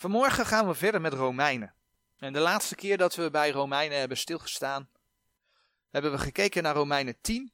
Vanmorgen 0.00 0.46
gaan 0.46 0.66
we 0.66 0.74
verder 0.74 1.00
met 1.00 1.12
Romeinen. 1.12 1.74
En 2.18 2.32
de 2.32 2.38
laatste 2.38 2.74
keer 2.74 2.96
dat 2.96 3.14
we 3.14 3.30
bij 3.30 3.50
Romeinen 3.50 3.98
hebben 3.98 4.16
stilgestaan, 4.16 4.88
hebben 5.90 6.12
we 6.12 6.18
gekeken 6.18 6.62
naar 6.62 6.74
Romeinen 6.74 7.16
10, 7.20 7.52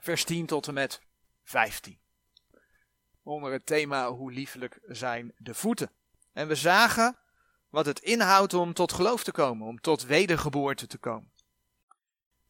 vers 0.00 0.24
10 0.24 0.46
tot 0.46 0.68
en 0.68 0.74
met 0.74 1.00
15. 1.44 1.98
Onder 3.22 3.52
het 3.52 3.66
thema 3.66 4.10
hoe 4.10 4.32
liefelijk 4.32 4.78
zijn 4.86 5.32
de 5.36 5.54
voeten. 5.54 5.90
En 6.32 6.48
we 6.48 6.54
zagen 6.54 7.18
wat 7.68 7.86
het 7.86 7.98
inhoudt 7.98 8.54
om 8.54 8.74
tot 8.74 8.92
geloof 8.92 9.24
te 9.24 9.32
komen, 9.32 9.66
om 9.66 9.80
tot 9.80 10.02
wedergeboorte 10.02 10.86
te 10.86 10.98
komen. 10.98 11.32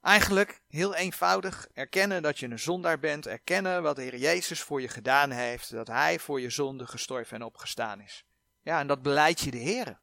Eigenlijk 0.03 0.63
heel 0.69 0.95
eenvoudig 0.95 1.69
erkennen 1.73 2.23
dat 2.23 2.39
je 2.39 2.47
een 2.47 2.59
zondaar 2.59 2.99
bent, 2.99 3.27
erkennen 3.27 3.83
wat 3.83 3.97
de 3.97 4.03
Heer 4.03 4.17
Jezus 4.17 4.63
voor 4.63 4.81
je 4.81 4.89
gedaan 4.89 5.31
heeft, 5.31 5.71
dat 5.71 5.87
Hij 5.87 6.19
voor 6.19 6.41
je 6.41 6.51
zonde 6.51 6.87
gestorven 6.87 7.37
en 7.37 7.43
opgestaan 7.43 8.01
is. 8.01 8.25
Ja, 8.71 8.81
en 8.81 8.87
dat 8.87 9.03
beleid 9.03 9.41
je 9.41 9.51
de 9.51 9.59
Heer. 9.59 10.01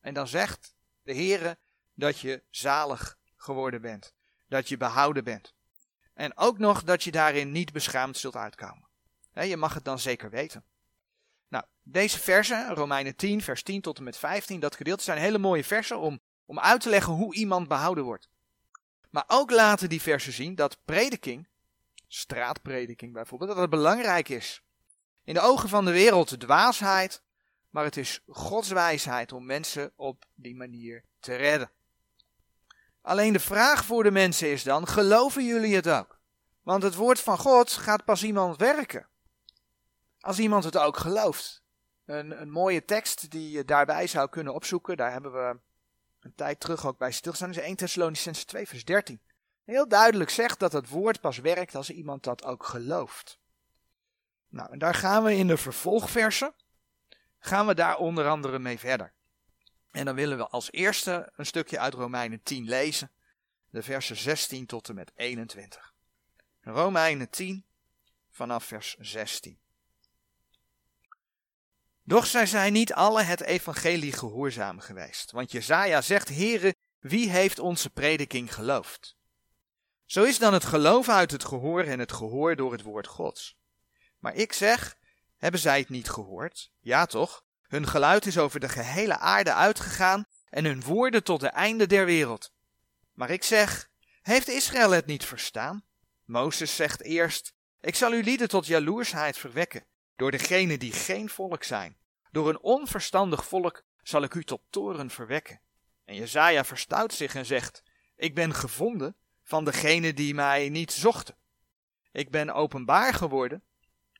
En 0.00 0.14
dan 0.14 0.28
zegt 0.28 0.74
de 1.02 1.12
Heer 1.12 1.56
dat 1.94 2.18
je 2.18 2.42
zalig 2.50 3.18
geworden 3.36 3.80
bent, 3.80 4.14
dat 4.48 4.68
je 4.68 4.76
behouden 4.76 5.24
bent. 5.24 5.54
En 6.14 6.36
ook 6.36 6.58
nog 6.58 6.82
dat 6.82 7.04
je 7.04 7.10
daarin 7.10 7.52
niet 7.52 7.72
beschaamd 7.72 8.16
zult 8.16 8.36
uitkomen. 8.36 8.88
Je 9.32 9.56
mag 9.56 9.74
het 9.74 9.84
dan 9.84 9.98
zeker 9.98 10.30
weten. 10.30 10.64
Nou, 11.48 11.64
deze 11.82 12.18
versen, 12.18 12.74
Romeinen 12.74 13.16
10, 13.16 13.42
vers 13.42 13.62
10 13.62 13.80
tot 13.80 13.98
en 13.98 14.04
met 14.04 14.16
15, 14.16 14.60
dat 14.60 14.76
gedeelte 14.76 15.04
zijn 15.04 15.18
hele 15.18 15.38
mooie 15.38 15.64
versen 15.64 15.98
om, 15.98 16.20
om 16.44 16.58
uit 16.58 16.80
te 16.80 16.88
leggen 16.88 17.12
hoe 17.12 17.34
iemand 17.34 17.68
behouden 17.68 18.04
wordt. 18.04 18.28
Maar 19.10 19.24
ook 19.26 19.50
laten 19.50 19.88
die 19.88 20.02
versen 20.02 20.32
zien 20.32 20.54
dat 20.54 20.78
prediking, 20.84 21.48
straatprediking 22.06 23.12
bijvoorbeeld, 23.12 23.50
dat 23.50 23.60
het 23.60 23.70
belangrijk 23.70 24.28
is. 24.28 24.62
In 25.24 25.34
de 25.34 25.40
ogen 25.40 25.68
van 25.68 25.84
de 25.84 25.92
wereld 25.92 26.40
dwaasheid, 26.40 27.24
maar 27.76 27.84
het 27.84 27.96
is 27.96 28.20
Gods 28.28 28.68
wijsheid 28.68 29.32
om 29.32 29.46
mensen 29.46 29.92
op 29.96 30.24
die 30.34 30.56
manier 30.56 31.04
te 31.20 31.34
redden. 31.34 31.70
Alleen 33.00 33.32
de 33.32 33.40
vraag 33.40 33.84
voor 33.84 34.02
de 34.02 34.10
mensen 34.10 34.50
is 34.50 34.62
dan, 34.62 34.86
geloven 34.86 35.44
jullie 35.44 35.74
het 35.74 35.88
ook? 35.88 36.18
Want 36.62 36.82
het 36.82 36.94
woord 36.94 37.20
van 37.20 37.38
God 37.38 37.72
gaat 37.72 38.04
pas 38.04 38.24
iemand 38.24 38.56
werken. 38.56 39.08
Als 40.20 40.38
iemand 40.38 40.64
het 40.64 40.76
ook 40.76 40.96
gelooft. 40.96 41.62
Een, 42.04 42.40
een 42.40 42.50
mooie 42.50 42.84
tekst 42.84 43.30
die 43.30 43.50
je 43.50 43.64
daarbij 43.64 44.06
zou 44.06 44.28
kunnen 44.28 44.54
opzoeken, 44.54 44.96
daar 44.96 45.12
hebben 45.12 45.32
we 45.32 45.58
een 46.20 46.34
tijd 46.34 46.60
terug 46.60 46.86
ook 46.86 46.98
bij 46.98 47.12
stilstaan, 47.12 47.50
is 47.50 47.56
1 47.56 47.76
Thessalonicense 47.76 48.44
2 48.44 48.66
vers 48.68 48.84
13. 48.84 49.20
Heel 49.64 49.88
duidelijk 49.88 50.30
zegt 50.30 50.58
dat 50.58 50.72
het 50.72 50.88
woord 50.88 51.20
pas 51.20 51.38
werkt 51.38 51.74
als 51.74 51.90
iemand 51.90 52.22
dat 52.22 52.44
ook 52.44 52.64
gelooft. 52.64 53.38
Nou, 54.48 54.72
en 54.72 54.78
daar 54.78 54.94
gaan 54.94 55.24
we 55.24 55.36
in 55.36 55.46
de 55.46 55.56
vervolgversen, 55.56 56.54
gaan 57.38 57.66
we 57.66 57.74
daar 57.74 57.96
onder 57.96 58.28
andere 58.28 58.58
mee 58.58 58.78
verder. 58.78 59.12
En 59.90 60.04
dan 60.04 60.14
willen 60.14 60.36
we 60.36 60.48
als 60.48 60.72
eerste 60.72 61.32
een 61.36 61.46
stukje 61.46 61.78
uit 61.78 61.94
Romeinen 61.94 62.42
10 62.42 62.68
lezen, 62.68 63.10
de 63.70 63.82
versen 63.82 64.16
16 64.16 64.66
tot 64.66 64.88
en 64.88 64.94
met 64.94 65.12
21. 65.14 65.94
Romeinen 66.60 67.30
10 67.30 67.64
vanaf 68.30 68.64
vers 68.64 68.96
16. 68.98 69.58
Doch 72.02 72.26
zij 72.26 72.46
zijn 72.46 72.72
niet 72.72 72.92
alle 72.92 73.22
het 73.22 73.40
evangelie 73.40 74.12
gehoorzaam 74.12 74.80
geweest. 74.80 75.30
Want 75.30 75.52
Jezaja 75.52 76.02
zegt, 76.02 76.28
Heere, 76.28 76.74
wie 76.98 77.30
heeft 77.30 77.58
onze 77.58 77.90
prediking 77.90 78.54
geloofd? 78.54 79.16
Zo 80.04 80.22
is 80.22 80.38
dan 80.38 80.52
het 80.52 80.64
geloof 80.64 81.08
uit 81.08 81.30
het 81.30 81.44
gehoor 81.44 81.82
en 81.82 81.98
het 81.98 82.12
gehoor 82.12 82.56
door 82.56 82.72
het 82.72 82.82
woord 82.82 83.06
Gods. 83.06 83.56
Maar 84.18 84.34
ik 84.34 84.52
zeg, 84.52 84.96
hebben 85.36 85.60
zij 85.60 85.78
het 85.78 85.88
niet 85.88 86.08
gehoord? 86.08 86.70
Ja 86.80 87.06
toch, 87.06 87.44
hun 87.62 87.86
geluid 87.86 88.26
is 88.26 88.38
over 88.38 88.60
de 88.60 88.68
gehele 88.68 89.18
aarde 89.18 89.52
uitgegaan 89.52 90.26
en 90.48 90.64
hun 90.64 90.82
woorden 90.82 91.24
tot 91.24 91.40
de 91.40 91.48
einde 91.48 91.86
der 91.86 92.04
wereld. 92.04 92.52
Maar 93.12 93.30
ik 93.30 93.42
zeg, 93.42 93.90
heeft 94.22 94.48
Israël 94.48 94.90
het 94.90 95.06
niet 95.06 95.24
verstaan? 95.24 95.84
Mozes 96.24 96.76
zegt 96.76 97.02
eerst, 97.02 97.54
ik 97.80 97.94
zal 97.94 98.12
uw 98.12 98.22
lieden 98.22 98.48
tot 98.48 98.66
jaloersheid 98.66 99.38
verwekken 99.38 99.86
door 100.16 100.30
degenen 100.30 100.78
die 100.78 100.92
geen 100.92 101.28
volk 101.28 101.64
zijn. 101.64 101.96
Door 102.30 102.48
een 102.48 102.60
onverstandig 102.60 103.46
volk 103.46 103.84
zal 104.02 104.22
ik 104.22 104.34
u 104.34 104.44
tot 104.44 104.62
toren 104.70 105.10
verwekken. 105.10 105.60
En 106.04 106.14
Jezaja 106.14 106.64
verstout 106.64 107.12
zich 107.12 107.34
en 107.34 107.46
zegt, 107.46 107.82
ik 108.16 108.34
ben 108.34 108.54
gevonden 108.54 109.16
van 109.42 109.64
degenen 109.64 110.14
die 110.14 110.34
mij 110.34 110.68
niet 110.68 110.92
zochten. 110.92 111.36
Ik 112.12 112.30
ben 112.30 112.50
openbaar 112.50 113.14
geworden, 113.14 113.62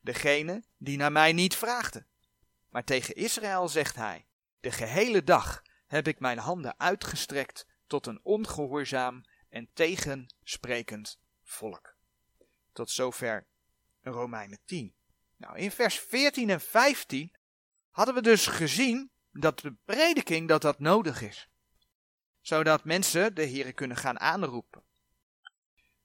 degene 0.01 0.63
die 0.77 0.97
naar 0.97 1.11
mij 1.11 1.33
niet 1.33 1.55
vraagden. 1.55 2.07
Maar 2.69 2.83
tegen 2.83 3.15
Israël 3.15 3.67
zegt 3.67 3.95
hij, 3.95 4.27
de 4.59 4.71
gehele 4.71 5.23
dag 5.23 5.61
heb 5.87 6.07
ik 6.07 6.19
mijn 6.19 6.37
handen 6.37 6.79
uitgestrekt 6.79 7.67
tot 7.87 8.05
een 8.05 8.19
ongehoorzaam 8.23 9.25
en 9.49 9.69
tegensprekend 9.73 11.19
volk. 11.43 11.95
Tot 12.73 12.89
zover 12.89 13.47
Romeinen 14.01 14.59
10. 14.65 14.95
Nou, 15.35 15.57
in 15.57 15.71
vers 15.71 15.99
14 15.99 16.49
en 16.49 16.61
15 16.61 17.35
hadden 17.89 18.15
we 18.15 18.21
dus 18.21 18.47
gezien 18.47 19.11
dat 19.31 19.59
de 19.59 19.75
prediking 19.85 20.47
dat 20.47 20.61
dat 20.61 20.79
nodig 20.79 21.21
is. 21.21 21.49
Zodat 22.41 22.83
mensen 22.83 23.35
de 23.35 23.43
Heeren 23.43 23.73
kunnen 23.73 23.97
gaan 23.97 24.19
aanroepen. 24.19 24.83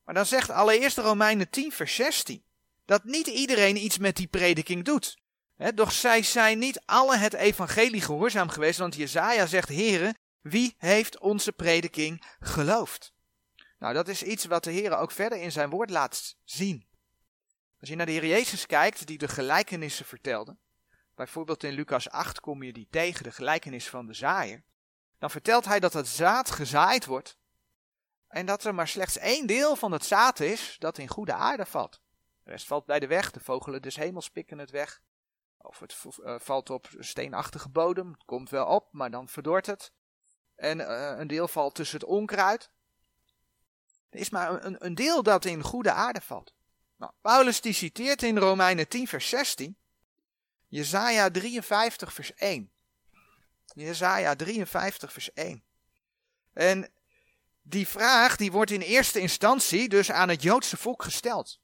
Maar 0.05 0.15
dan 0.15 0.27
zegt 0.27 0.51
allereerst 0.51 0.99
Romeinen 0.99 1.51
10 1.51 1.73
vers 1.73 1.95
16 1.95 2.45
dat 2.85 3.05
niet 3.05 3.27
iedereen 3.27 3.77
iets 3.77 3.99
met 3.99 4.17
die 4.17 4.27
prediking 4.27 4.85
doet. 4.85 5.21
Doch 5.75 5.93
zij 5.93 6.23
zijn 6.23 6.59
niet 6.59 6.83
alle 6.85 7.17
het 7.17 7.33
evangelie 7.33 8.01
gehoorzaam 8.01 8.49
geweest, 8.49 8.79
want 8.79 8.95
Jezaja 8.95 9.47
zegt, 9.47 9.69
Heere, 9.69 10.15
wie 10.41 10.75
heeft 10.79 11.19
onze 11.19 11.53
prediking 11.53 12.25
geloofd? 12.41 13.13
Nou, 13.79 13.95
dat 13.95 14.09
is 14.09 14.23
iets 14.23 14.45
wat 14.45 14.65
de 14.65 14.71
Heer 14.71 14.97
ook 14.97 15.11
verder 15.11 15.39
in 15.39 15.53
zijn 15.53 15.71
woord 15.71 15.91
laat 15.91 16.37
zien. 16.45 16.87
Als 17.81 17.89
je 17.89 17.97
naar 17.97 18.07
de 18.07 18.13
Heer 18.13 18.27
Jezus 18.27 18.67
kijkt, 18.67 19.07
die 19.07 19.19
de 19.19 19.29
gelijkenissen 19.29 20.07
vertelde, 20.07 20.57
bijvoorbeeld 21.15 21.63
in 21.63 21.73
Lucas 21.73 22.11
8 22.11 22.41
kom 22.41 22.63
je 22.63 22.73
die 22.73 22.89
tegen, 22.91 23.25
de 23.25 23.33
gelijkenis 23.33 23.89
van 23.89 24.07
de 24.07 24.15
zaaier, 24.15 24.65
dan 25.19 25.31
vertelt 25.31 25.65
hij 25.65 25.81
dat 25.81 25.93
het 25.93 26.09
zaad 26.09 26.51
gezaaid 26.51 27.07
wordt 27.07 27.39
en 28.29 28.47
dat 28.47 28.65
er 28.65 28.75
maar 28.75 28.89
slechts 28.89 29.19
één 29.19 29.47
deel 29.47 29.77
van 29.77 29.93
het 29.93 30.05
zaad 30.05 30.41
is 30.41 30.77
dat 30.79 30.99
in 30.99 31.09
goede 31.09 31.33
aarde 31.33 31.67
valt. 31.67 32.01
De 32.43 32.51
rest 32.51 32.67
valt 32.67 32.87
bij 32.87 33.01
de 33.01 33.07
weg, 33.07 33.31
de 33.31 33.41
vogelen 33.41 33.83
des 33.83 33.97
hemels 33.97 34.31
pikken 34.31 34.59
het 34.59 34.71
weg. 34.71 35.03
Of 35.59 35.79
het 35.79 36.05
uh, 36.05 36.39
valt 36.39 36.71
op 36.71 36.89
steenachtige 36.99 37.69
bodem, 37.69 38.17
komt 38.25 38.51
wel 38.51 38.67
op, 38.67 38.89
maar 38.93 39.11
dan 39.11 39.29
verdort 39.29 39.67
het. 39.67 39.93
En 40.55 40.79
uh, 40.81 41.15
een 41.17 41.27
deel 41.27 41.49
valt 41.49 41.75
tussen 41.75 41.99
het 41.99 42.09
onkruid. 42.09 42.71
Er 44.11 44.19
is 44.19 44.31
maar 44.31 44.65
een, 44.65 44.85
een 44.85 44.95
deel 44.95 45.23
dat 45.23 45.45
in 45.45 45.63
goede 45.63 45.93
aarde 45.93 46.21
valt. 46.21 46.55
Nou, 46.97 47.13
Paulus 47.21 47.61
die 47.61 47.73
citeert 47.73 48.23
in 48.23 48.39
Romeinen 48.39 48.89
10 48.89 49.09
vers 49.09 49.29
16, 49.29 49.77
Jezaja 50.69 51.31
53 51.31 52.13
vers 52.13 52.35
1. 52.35 52.73
Jezaja 53.75 54.37
53 54.37 55.13
vers 55.13 55.33
1. 55.33 55.65
En 56.53 56.93
die 57.63 57.89
vraag 57.89 58.37
die 58.37 58.53
wordt 58.53 58.71
in 58.71 58.81
eerste 58.81 59.21
instantie 59.21 59.89
dus 59.89 60.11
aan 60.11 60.29
het 60.29 60.43
Joodse 60.43 60.77
volk 60.77 61.03
gesteld. 61.03 61.61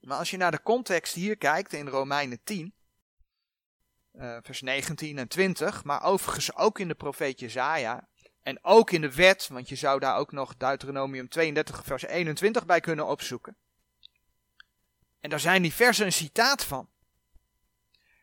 Maar 0.00 0.18
als 0.18 0.30
je 0.30 0.36
naar 0.36 0.50
de 0.50 0.62
context 0.62 1.14
hier 1.14 1.36
kijkt 1.36 1.72
in 1.72 1.88
Romeinen 1.88 2.40
10, 2.44 2.74
uh, 4.12 4.36
eh, 4.36 4.42
vers 4.42 4.60
19 4.60 5.18
en 5.18 5.28
20, 5.28 5.84
maar 5.84 6.02
overigens 6.02 6.54
ook 6.54 6.78
in 6.78 6.88
de 6.88 6.94
profeet 6.94 7.40
Jezaja 7.40 8.08
en 8.42 8.58
ook 8.64 8.90
in 8.90 9.00
de 9.00 9.14
wet, 9.14 9.48
want 9.48 9.68
je 9.68 9.76
zou 9.76 10.00
daar 10.00 10.16
ook 10.16 10.32
nog 10.32 10.56
Deuteronomium 10.56 11.28
32 11.28 11.84
vers 11.84 12.02
21 12.02 12.66
bij 12.66 12.80
kunnen 12.80 13.06
opzoeken. 13.06 13.56
En 15.20 15.30
daar 15.30 15.40
zijn 15.40 15.62
die 15.62 15.72
versen 15.72 16.06
een 16.06 16.12
citaat 16.12 16.64
van. 16.64 16.88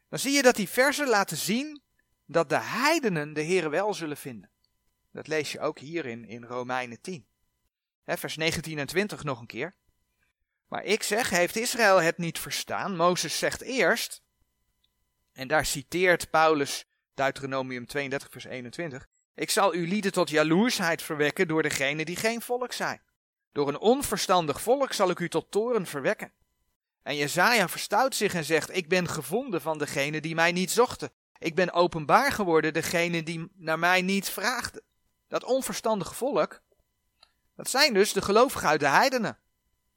Dan 0.09 0.19
zie 0.19 0.31
je 0.31 0.41
dat 0.41 0.55
die 0.55 0.69
versen 0.69 1.07
laten 1.07 1.37
zien 1.37 1.81
dat 2.25 2.49
de 2.49 2.59
heidenen 2.59 3.33
de 3.33 3.41
Heer 3.41 3.69
wel 3.69 3.93
zullen 3.93 4.17
vinden. 4.17 4.49
Dat 5.11 5.27
lees 5.27 5.51
je 5.51 5.59
ook 5.59 5.79
hierin 5.79 6.25
in 6.25 6.43
Romeinen 6.43 7.01
10. 7.01 7.27
vers 8.05 8.37
19 8.37 8.79
en 8.79 8.87
20 8.87 9.23
nog 9.23 9.39
een 9.39 9.47
keer. 9.47 9.75
Maar 10.67 10.83
ik 10.83 11.03
zeg, 11.03 11.29
heeft 11.29 11.55
Israël 11.55 12.01
het 12.01 12.17
niet 12.17 12.39
verstaan? 12.39 12.95
Mozes 12.95 13.37
zegt 13.37 13.61
eerst, 13.61 14.21
en 15.33 15.47
daar 15.47 15.65
citeert 15.65 16.29
Paulus 16.29 16.85
Deuteronomium 17.13 17.85
32 17.85 18.31
vers 18.31 18.45
21, 18.45 19.07
ik 19.35 19.49
zal 19.49 19.71
uw 19.71 19.85
lieden 19.85 20.11
tot 20.11 20.29
jaloersheid 20.29 21.01
verwekken 21.01 21.47
door 21.47 21.63
degenen 21.63 22.05
die 22.05 22.15
geen 22.15 22.41
volk 22.41 22.73
zijn. 22.73 23.01
Door 23.51 23.67
een 23.67 23.79
onverstandig 23.79 24.61
volk 24.61 24.93
zal 24.93 25.09
ik 25.09 25.19
u 25.19 25.29
tot 25.29 25.51
toren 25.51 25.85
verwekken. 25.85 26.31
En 27.03 27.15
Jezaja 27.15 27.67
verstout 27.67 28.15
zich 28.15 28.33
en 28.33 28.43
zegt, 28.43 28.75
ik 28.75 28.89
ben 28.89 29.07
gevonden 29.07 29.61
van 29.61 29.77
degene 29.77 30.21
die 30.21 30.35
mij 30.35 30.51
niet 30.51 30.71
zochten. 30.71 31.11
Ik 31.37 31.55
ben 31.55 31.73
openbaar 31.73 32.31
geworden 32.31 32.73
degene 32.73 33.23
die 33.23 33.51
naar 33.55 33.79
mij 33.79 34.01
niet 34.01 34.29
vraagden. 34.29 34.81
Dat 35.27 35.43
onverstandige 35.43 36.13
volk, 36.13 36.61
dat 37.55 37.69
zijn 37.69 37.93
dus 37.93 38.13
de 38.13 38.21
gelovigen 38.21 38.69
uit 38.69 38.79
de 38.79 38.87
heidenen. 38.87 39.37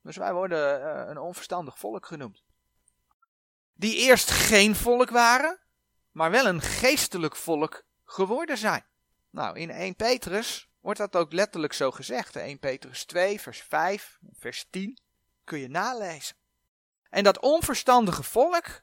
Dus 0.02 0.17
wij 0.17 0.32
worden 0.32 0.81
uh, 0.81 1.08
een 1.08 1.19
onverstandig 1.19 1.79
volk 1.79 2.06
genoemd. 2.06 2.43
Die 3.73 3.97
eerst 3.97 4.31
geen 4.31 4.76
volk 4.76 5.11
waren, 5.11 5.58
maar 6.11 6.31
wel 6.31 6.47
een 6.47 6.61
geestelijk 6.61 7.37
volk 7.37 7.85
geworden 8.05 8.58
zijn. 8.58 8.85
Nou, 9.31 9.58
in 9.58 9.70
1 9.70 9.97
Petrus 9.97 10.69
wordt 10.81 10.99
dat 10.99 11.17
ook 11.17 11.32
letterlijk 11.32 11.73
zo 11.73 11.91
gezegd. 11.91 12.37
1 12.37 12.58
Petrus 12.58 13.05
2, 13.05 13.41
vers 13.41 13.62
5, 13.62 14.19
vers 14.32 14.67
10 14.70 14.99
kun 15.44 15.58
je 15.58 15.69
nalezen. 15.69 16.37
En 17.11 17.25
dat 17.25 17.41
onverstandige 17.41 18.23
volk 18.23 18.82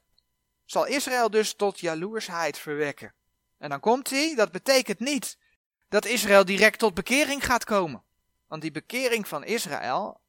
zal 0.65 0.85
Israël 0.85 1.29
dus 1.29 1.53
tot 1.53 1.79
jaloersheid 1.79 2.57
verwekken. 2.57 3.13
En 3.57 3.69
dan 3.69 3.79
komt 3.79 4.09
hij, 4.09 4.35
dat 4.35 4.51
betekent 4.51 4.99
niet 4.99 5.37
dat 5.89 6.05
Israël 6.05 6.45
direct 6.45 6.79
tot 6.79 6.93
bekering 6.93 7.45
gaat 7.45 7.63
komen. 7.63 8.03
Want 8.47 8.61
die 8.61 8.71
bekering 8.71 9.27
van 9.27 9.43
Israël 9.43 10.21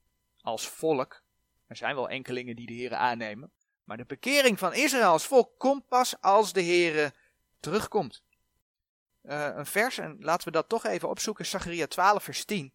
als 0.48 0.68
volk, 0.68 1.22
er 1.66 1.76
zijn 1.76 1.94
wel 1.94 2.08
enkelingen 2.08 2.56
die 2.56 2.66
de 2.66 2.72
Heren 2.72 2.98
aannemen, 2.98 3.52
maar 3.84 3.96
de 3.96 4.04
bekering 4.04 4.58
van 4.58 4.74
Israël 4.74 5.10
als 5.10 5.26
volk 5.26 5.58
komt 5.58 5.88
pas 5.88 6.20
als 6.20 6.52
de 6.52 6.62
Heere 6.62 7.14
terugkomt. 7.60 8.22
Uh, 9.22 9.48
een 9.54 9.66
vers, 9.66 9.98
en 9.98 10.16
laten 10.20 10.44
we 10.44 10.50
dat 10.50 10.68
toch 10.68 10.84
even 10.84 11.08
opzoeken, 11.08 11.46
Zacharia 11.46 11.86
12 11.86 12.22
vers 12.22 12.44
10. 12.44 12.72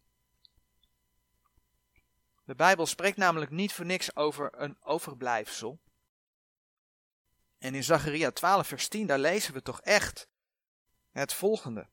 De 2.44 2.54
Bijbel 2.54 2.86
spreekt 2.86 3.16
namelijk 3.16 3.50
niet 3.50 3.72
voor 3.72 3.84
niks 3.84 4.16
over 4.16 4.50
een 4.56 4.76
overblijfsel. 4.80 5.80
En 7.58 7.74
in 7.74 7.84
Zacharia 7.84 8.30
12 8.30 8.66
vers 8.66 8.88
10, 8.88 9.06
daar 9.06 9.18
lezen 9.18 9.54
we 9.54 9.62
toch 9.62 9.80
echt 9.80 10.28
het 11.10 11.32
volgende. 11.32 11.88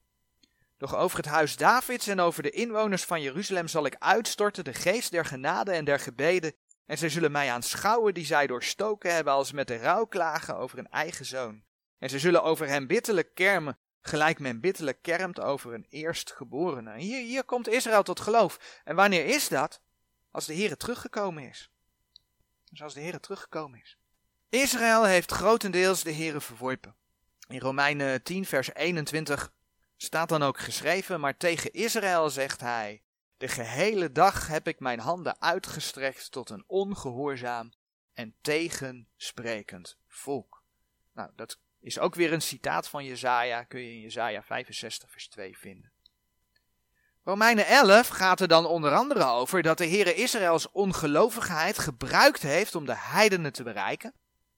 Doch 0.81 0.95
over 0.95 1.18
het 1.18 1.25
huis 1.25 1.56
Davids 1.56 2.07
en 2.07 2.19
over 2.19 2.44
de 2.44 2.50
inwoners 2.50 3.04
van 3.04 3.22
Jeruzalem 3.22 3.68
zal 3.68 3.86
ik 3.86 3.95
uitstorten 4.00 4.63
de 4.63 4.74
geest 4.74 5.12
der 5.12 5.25
genade 5.25 5.72
en 5.72 5.86
der 5.86 6.00
gebeden. 6.00 6.54
En 6.86 6.98
zij 6.98 7.10
zullen 7.10 7.31
mij 7.31 7.51
aanschouwen 7.51 8.13
die 8.13 8.25
zij 8.25 8.48
doorstoken 8.48 9.13
hebben 9.13 9.33
als 9.33 9.51
met 9.51 9.68
de 9.68 9.78
rouw 9.78 10.06
klagen 10.06 10.57
over 10.57 10.80
een 10.80 10.89
eigen 10.89 11.25
zoon. 11.25 11.63
En 12.00 12.10
zij 12.10 12.19
zullen 12.19 12.44
over 12.44 12.68
hem 12.68 12.88
bitterlijk 12.88 13.36
kermen, 13.36 13.78
gelijk 14.01 14.39
men 14.39 14.60
bitterlijk 14.60 15.01
kermt 15.01 15.39
over 15.39 15.74
een 15.74 15.86
eerstgeborene. 15.89 16.98
Hier, 16.98 17.24
hier 17.24 17.44
komt 17.44 17.68
Israël 17.68 18.04
tot 18.04 18.19
geloof. 18.19 18.81
En 18.84 18.95
wanneer 18.95 19.25
is 19.25 19.48
dat? 19.48 19.81
Als 20.31 20.45
de 20.45 20.54
Heer 20.54 20.77
teruggekomen 20.77 21.50
is. 21.50 21.72
Dus 22.69 22.84
als 22.84 22.94
de 22.94 23.01
Heer 23.01 23.19
teruggekomen 23.19 23.80
is. 23.80 23.98
Israël 24.50 25.04
heeft 25.04 25.31
grotendeels 25.31 26.04
de 26.04 26.12
Heer 26.12 26.42
verworpen. 26.42 26.95
In 27.48 27.60
Romeinen 27.60 28.24
10 28.24 28.45
vers 28.45 28.74
21 28.74 29.51
staat 30.03 30.30
dan 30.30 30.44
ook 30.44 30.59
geschreven, 30.59 31.19
maar 31.19 31.38
tegen 31.38 31.74
Israël 31.74 32.30
zegt 32.30 32.62
hij, 32.62 33.01
de 33.38 33.48
gehele 33.48 34.12
dag 34.12 34.48
heb 34.48 34.68
ik 34.68 34.80
mijn 34.80 35.00
handen 35.00 35.42
uitgestrekt 35.42 36.31
tot 36.31 36.50
een 36.50 36.63
ongehoorzaam 36.68 37.74
en 38.13 38.36
tegensprekend 38.42 39.98
volk. 40.07 40.63
Nou, 41.13 41.30
dat 41.36 41.59
is 41.80 42.00
ook 42.00 42.15
weer 42.15 42.33
een 42.33 42.42
citaat 42.42 42.88
van 42.88 43.06
Jezaja, 43.06 43.63
kun 43.63 43.80
je 43.80 43.92
in 43.92 44.00
Jezaja 44.00 44.44
65 44.44 45.12
vers 45.12 45.27
2 45.27 45.57
vinden. 45.57 45.92
Romeinen 47.24 47.65
11 47.65 48.07
gaat 48.07 48.39
er 48.39 48.48
dan 48.48 48.65
onder 48.65 48.95
andere 48.95 49.25
over 49.25 49.62
dat 49.62 49.77
de 49.77 49.88
Heere 49.88 50.13
Israëls 50.13 50.71
ongelovigheid 50.71 51.77
gebruikt 51.77 52.42
heeft 52.42 52.75
om 52.75 52.86
de 52.86 52.95
heidenen 52.98 53.53
te 53.53 53.63
bereiken. 53.63 54.13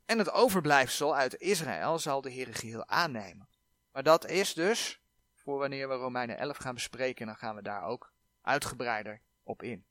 En 0.06 0.18
het 0.18 0.32
overblijfsel 0.32 1.16
uit 1.16 1.40
Israël 1.40 2.00
zal 2.00 2.22
de 2.22 2.32
Heere 2.34 2.54
geheel 2.54 2.88
aannemen. 2.88 3.48
Maar 3.92 4.04
dat 4.04 4.30
is 4.30 4.54
dus 4.54 5.03
voor 5.44 5.58
wanneer 5.58 5.88
we 5.88 5.94
Romeinen 5.94 6.38
11 6.38 6.58
gaan 6.58 6.74
bespreken, 6.74 7.26
dan 7.26 7.36
gaan 7.36 7.56
we 7.56 7.62
daar 7.62 7.84
ook 7.84 8.12
uitgebreider 8.42 9.22
op 9.44 9.64
in. 9.64 9.86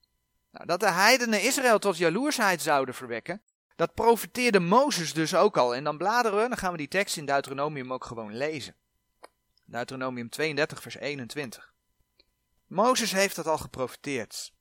Nou, 0.51 0.67
dat 0.67 0.81
de 0.81 0.91
heidenen 0.91 1.43
Israël 1.43 1.79
tot 1.79 1.97
jaloersheid 1.97 2.63
zouden 2.63 2.95
verwekken, 2.95 3.43
dat 3.77 3.95
profeteerde 3.95 4.61
Mozes 4.61 5.13
dus 5.13 5.35
ook 5.35 5.57
al. 5.57 5.75
En 5.75 5.85
dan 5.85 5.99
bladeren 5.99 6.43
we, 6.43 6.49
dan 6.49 6.59
gaan 6.59 6.73
we 6.73 6.79
die 6.79 6.89
tekst 6.89 7.17
in 7.17 7.27
Deuteronomium 7.27 7.93
ook 7.93 8.05
gewoon 8.05 8.37
lezen. 8.37 8.77
Deuteronomium 9.65 10.29
32, 10.29 10.83
vers 10.83 10.97
21. 10.97 11.73
Mozes 12.67 13.13
heeft 13.13 13.37
dat 13.37 13.47
al 13.47 13.59
geprofeteerd. 13.59 14.53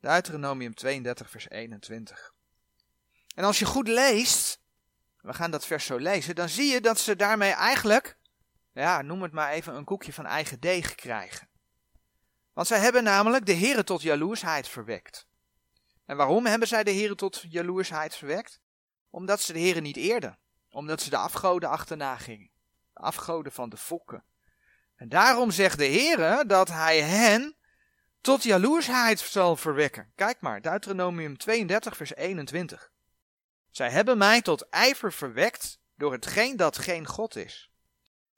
Deuteronomium 0.00 0.74
32, 0.74 1.30
vers 1.30 1.48
21. 1.48 2.34
En 3.34 3.44
als 3.44 3.58
je 3.58 3.64
goed 3.64 3.88
leest, 3.88 4.60
we 5.28 5.34
gaan 5.34 5.50
dat 5.50 5.66
vers 5.66 5.86
zo 5.86 5.96
lezen, 5.96 6.34
dan 6.34 6.48
zie 6.48 6.72
je 6.72 6.80
dat 6.80 6.98
ze 6.98 7.16
daarmee 7.16 7.50
eigenlijk, 7.50 8.16
ja, 8.72 9.02
noem 9.02 9.22
het 9.22 9.32
maar 9.32 9.50
even, 9.50 9.74
een 9.74 9.84
koekje 9.84 10.12
van 10.12 10.26
eigen 10.26 10.60
deeg 10.60 10.94
krijgen. 10.94 11.48
Want 12.52 12.66
zij 12.66 12.78
hebben 12.78 13.04
namelijk 13.04 13.46
de 13.46 13.54
Here 13.54 13.84
tot 13.84 14.02
jaloersheid 14.02 14.68
verwekt. 14.68 15.26
En 16.06 16.16
waarom 16.16 16.46
hebben 16.46 16.68
zij 16.68 16.84
de 16.84 16.94
Here 16.94 17.14
tot 17.14 17.44
jaloersheid 17.48 18.14
verwekt? 18.14 18.60
Omdat 19.10 19.40
ze 19.40 19.52
de 19.52 19.60
Here 19.60 19.80
niet 19.80 19.96
eerden. 19.96 20.38
Omdat 20.70 21.02
ze 21.02 21.10
de 21.10 21.16
afgoden 21.16 21.68
achterna 21.68 22.16
gingen. 22.16 22.50
De 22.92 23.00
afgoden 23.00 23.52
van 23.52 23.68
de 23.68 23.76
volken. 23.76 24.24
En 24.96 25.08
daarom 25.08 25.50
zegt 25.50 25.78
de 25.78 25.86
Heere 25.86 26.46
dat 26.46 26.68
hij 26.68 27.00
hen 27.00 27.56
tot 28.20 28.42
jaloersheid 28.42 29.20
zal 29.20 29.56
verwekken. 29.56 30.12
Kijk 30.14 30.40
maar, 30.40 30.60
Deuteronomium 30.60 31.36
32 31.36 31.96
vers 31.96 32.14
21. 32.14 32.90
Zij 33.70 33.90
hebben 33.90 34.18
mij 34.18 34.42
tot 34.42 34.68
ijver 34.68 35.12
verwekt 35.12 35.78
door 35.96 36.12
hetgeen 36.12 36.56
dat 36.56 36.78
geen 36.78 37.06
God 37.06 37.36
is. 37.36 37.70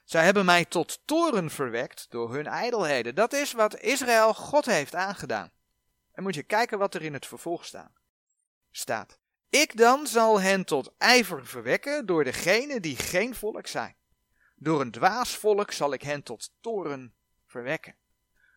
Zij 0.03 0.23
hebben 0.23 0.45
mij 0.45 0.65
tot 0.65 0.99
toren 1.05 1.49
verwekt 1.49 2.05
door 2.09 2.33
hun 2.33 2.47
ijdelheden. 2.47 3.15
Dat 3.15 3.33
is 3.33 3.51
wat 3.51 3.79
Israël 3.79 4.33
God 4.33 4.65
heeft 4.65 4.95
aangedaan. 4.95 5.51
En 6.11 6.23
moet 6.23 6.35
je 6.35 6.43
kijken 6.43 6.77
wat 6.77 6.93
er 6.93 7.01
in 7.01 7.13
het 7.13 7.25
vervolg 7.25 7.65
staat. 7.65 7.91
staat. 8.71 9.19
Ik 9.49 9.77
dan 9.77 10.07
zal 10.07 10.41
hen 10.41 10.65
tot 10.65 10.93
ijver 10.97 11.45
verwekken 11.47 12.05
door 12.05 12.23
degene 12.23 12.79
die 12.79 12.95
geen 12.95 13.35
volk 13.35 13.67
zijn. 13.67 13.95
Door 14.55 14.81
een 14.81 14.91
dwaas 14.91 15.35
volk 15.35 15.71
zal 15.71 15.93
ik 15.93 16.01
hen 16.01 16.23
tot 16.23 16.51
toren 16.61 17.13
verwekken. 17.45 17.95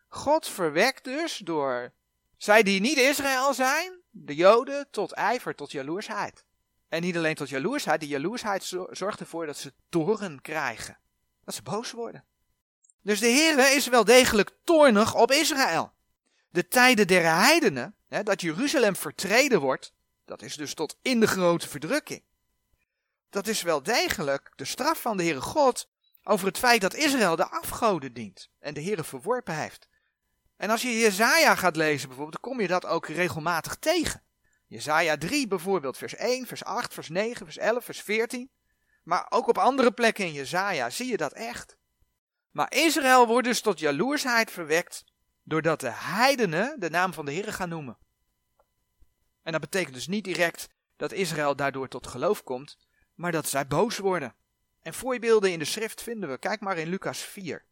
God 0.07 0.47
verwekt 0.47 1.03
dus 1.03 1.37
door 1.37 1.93
zij 2.37 2.63
die 2.63 2.81
niet 2.81 2.97
Israël 2.97 3.53
zijn, 3.53 4.01
de 4.09 4.35
Joden, 4.35 4.87
tot 4.91 5.11
ijver, 5.11 5.55
tot 5.55 5.71
jaloersheid. 5.71 6.45
En 6.95 7.01
niet 7.01 7.17
alleen 7.17 7.35
tot 7.35 7.49
jaloersheid, 7.49 7.99
die 7.99 8.09
jaloersheid 8.09 8.73
zorgt 8.89 9.19
ervoor 9.19 9.45
dat 9.45 9.57
ze 9.57 9.73
toren 9.89 10.41
krijgen. 10.41 10.97
Dat 11.45 11.55
ze 11.55 11.61
boos 11.61 11.91
worden. 11.91 12.23
Dus 13.01 13.19
de 13.19 13.27
Heer 13.27 13.75
is 13.75 13.87
wel 13.87 14.03
degelijk 14.03 14.51
toornig 14.63 15.15
op 15.15 15.31
Israël. 15.31 15.91
De 16.49 16.67
tijden 16.67 17.07
der 17.07 17.23
heidenen, 17.23 17.95
hè, 18.07 18.23
dat 18.23 18.41
Jeruzalem 18.41 18.95
vertreden 18.95 19.59
wordt, 19.59 19.93
dat 20.25 20.41
is 20.41 20.55
dus 20.55 20.73
tot 20.73 20.97
in 21.01 21.19
de 21.19 21.27
grote 21.27 21.67
verdrukking. 21.67 22.23
Dat 23.29 23.47
is 23.47 23.61
wel 23.61 23.83
degelijk 23.83 24.51
de 24.55 24.65
straf 24.65 25.01
van 25.01 25.17
de 25.17 25.23
Heere 25.23 25.41
God 25.41 25.89
over 26.23 26.47
het 26.47 26.57
feit 26.57 26.81
dat 26.81 26.93
Israël 26.93 27.35
de 27.35 27.49
afgoden 27.49 28.13
dient 28.13 28.49
en 28.59 28.73
de 28.73 28.83
Heere 28.83 29.03
verworpen 29.03 29.55
heeft. 29.55 29.87
En 30.57 30.69
als 30.69 30.81
je 30.81 30.99
Jezaja 30.99 31.55
gaat 31.55 31.75
lezen 31.75 32.07
bijvoorbeeld, 32.07 32.41
dan 32.41 32.51
kom 32.51 32.61
je 32.61 32.67
dat 32.67 32.85
ook 32.85 33.07
regelmatig 33.07 33.75
tegen. 33.75 34.23
Jezaja 34.67 35.17
3 35.17 35.47
bijvoorbeeld, 35.47 35.97
vers 35.97 36.15
1, 36.15 36.47
vers 36.47 36.63
8, 36.63 36.93
vers 36.93 37.09
9, 37.09 37.45
vers 37.45 37.57
11, 37.57 37.85
vers 37.85 38.01
14. 38.01 38.49
Maar 39.03 39.25
ook 39.29 39.47
op 39.47 39.57
andere 39.57 39.91
plekken 39.91 40.25
in 40.25 40.33
Jezaja 40.33 40.89
zie 40.89 41.07
je 41.07 41.17
dat 41.17 41.33
echt. 41.33 41.77
Maar 42.51 42.73
Israël 42.73 43.27
wordt 43.27 43.47
dus 43.47 43.61
tot 43.61 43.79
jaloersheid 43.79 44.51
verwekt 44.51 45.03
doordat 45.43 45.79
de 45.79 45.91
heidenen 45.91 46.79
de 46.79 46.89
naam 46.89 47.13
van 47.13 47.25
de 47.25 47.31
Heer 47.31 47.53
gaan 47.53 47.69
noemen. 47.69 47.97
En 49.43 49.51
dat 49.51 49.61
betekent 49.61 49.93
dus 49.93 50.07
niet 50.07 50.23
direct 50.23 50.69
dat 50.95 51.11
Israël 51.11 51.55
daardoor 51.55 51.87
tot 51.87 52.07
geloof 52.07 52.43
komt, 52.43 52.77
maar 53.13 53.31
dat 53.31 53.47
zij 53.47 53.67
boos 53.67 53.97
worden. 53.97 54.35
En 54.81 54.93
voorbeelden 54.93 55.51
in 55.51 55.59
de 55.59 55.65
schrift 55.65 56.01
vinden 56.01 56.29
we. 56.29 56.37
Kijk 56.37 56.61
maar 56.61 56.77
in 56.77 56.87
Lucas 56.87 57.19
4. 57.19 57.65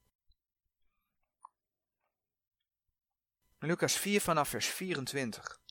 Lucas 3.59 3.93
4 3.93 4.21
vanaf 4.21 4.49
vers 4.49 4.67
24 4.67 5.61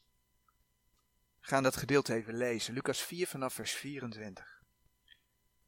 gaan 1.44 1.62
dat 1.62 1.76
gedeelte 1.76 2.14
even 2.14 2.36
lezen. 2.36 2.74
Lucas 2.74 3.00
4 3.00 3.26
vanaf 3.26 3.54
vers 3.54 3.72
24. 3.72 4.60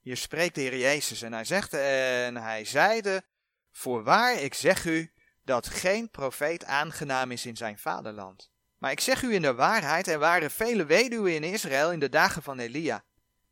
Hier 0.01 0.17
spreekt 0.17 0.55
de 0.55 0.61
Heer 0.61 0.79
Jezus 0.79 1.23
en 1.23 1.33
hij 1.33 1.45
zegt, 1.45 1.73
en 1.75 2.37
hij 2.37 2.65
zeide, 2.65 3.25
voorwaar 3.73 4.41
ik 4.41 4.55
zeg 4.55 4.85
u, 4.85 5.13
dat 5.43 5.69
geen 5.69 6.11
profeet 6.11 6.65
aangenaam 6.65 7.31
is 7.31 7.47
in 7.47 7.57
zijn 7.57 7.79
vaderland. 7.79 8.51
Maar 8.79 8.91
ik 8.91 9.01
zeg 9.01 9.23
u 9.23 9.35
in 9.35 9.43
de 9.43 9.55
waarheid, 9.55 10.07
er 10.07 10.19
waren 10.19 10.51
vele 10.51 10.85
weduwen 10.85 11.35
in 11.35 11.45
Israël 11.45 11.93
in 11.93 11.99
de 11.99 12.09
dagen 12.09 12.43
van 12.43 12.59
Elia, 12.59 13.05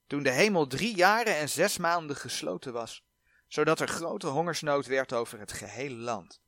toen 0.06 0.22
de 0.22 0.30
hemel 0.30 0.66
drie 0.66 0.94
jaren 0.94 1.36
en 1.36 1.48
zes 1.48 1.76
maanden 1.76 2.16
gesloten 2.16 2.72
was, 2.72 3.04
zodat 3.48 3.80
er 3.80 3.88
grote 3.88 4.26
hongersnood 4.26 4.86
werd 4.86 5.12
over 5.12 5.38
het 5.38 5.52
gehele 5.52 5.96
land. 5.96 6.40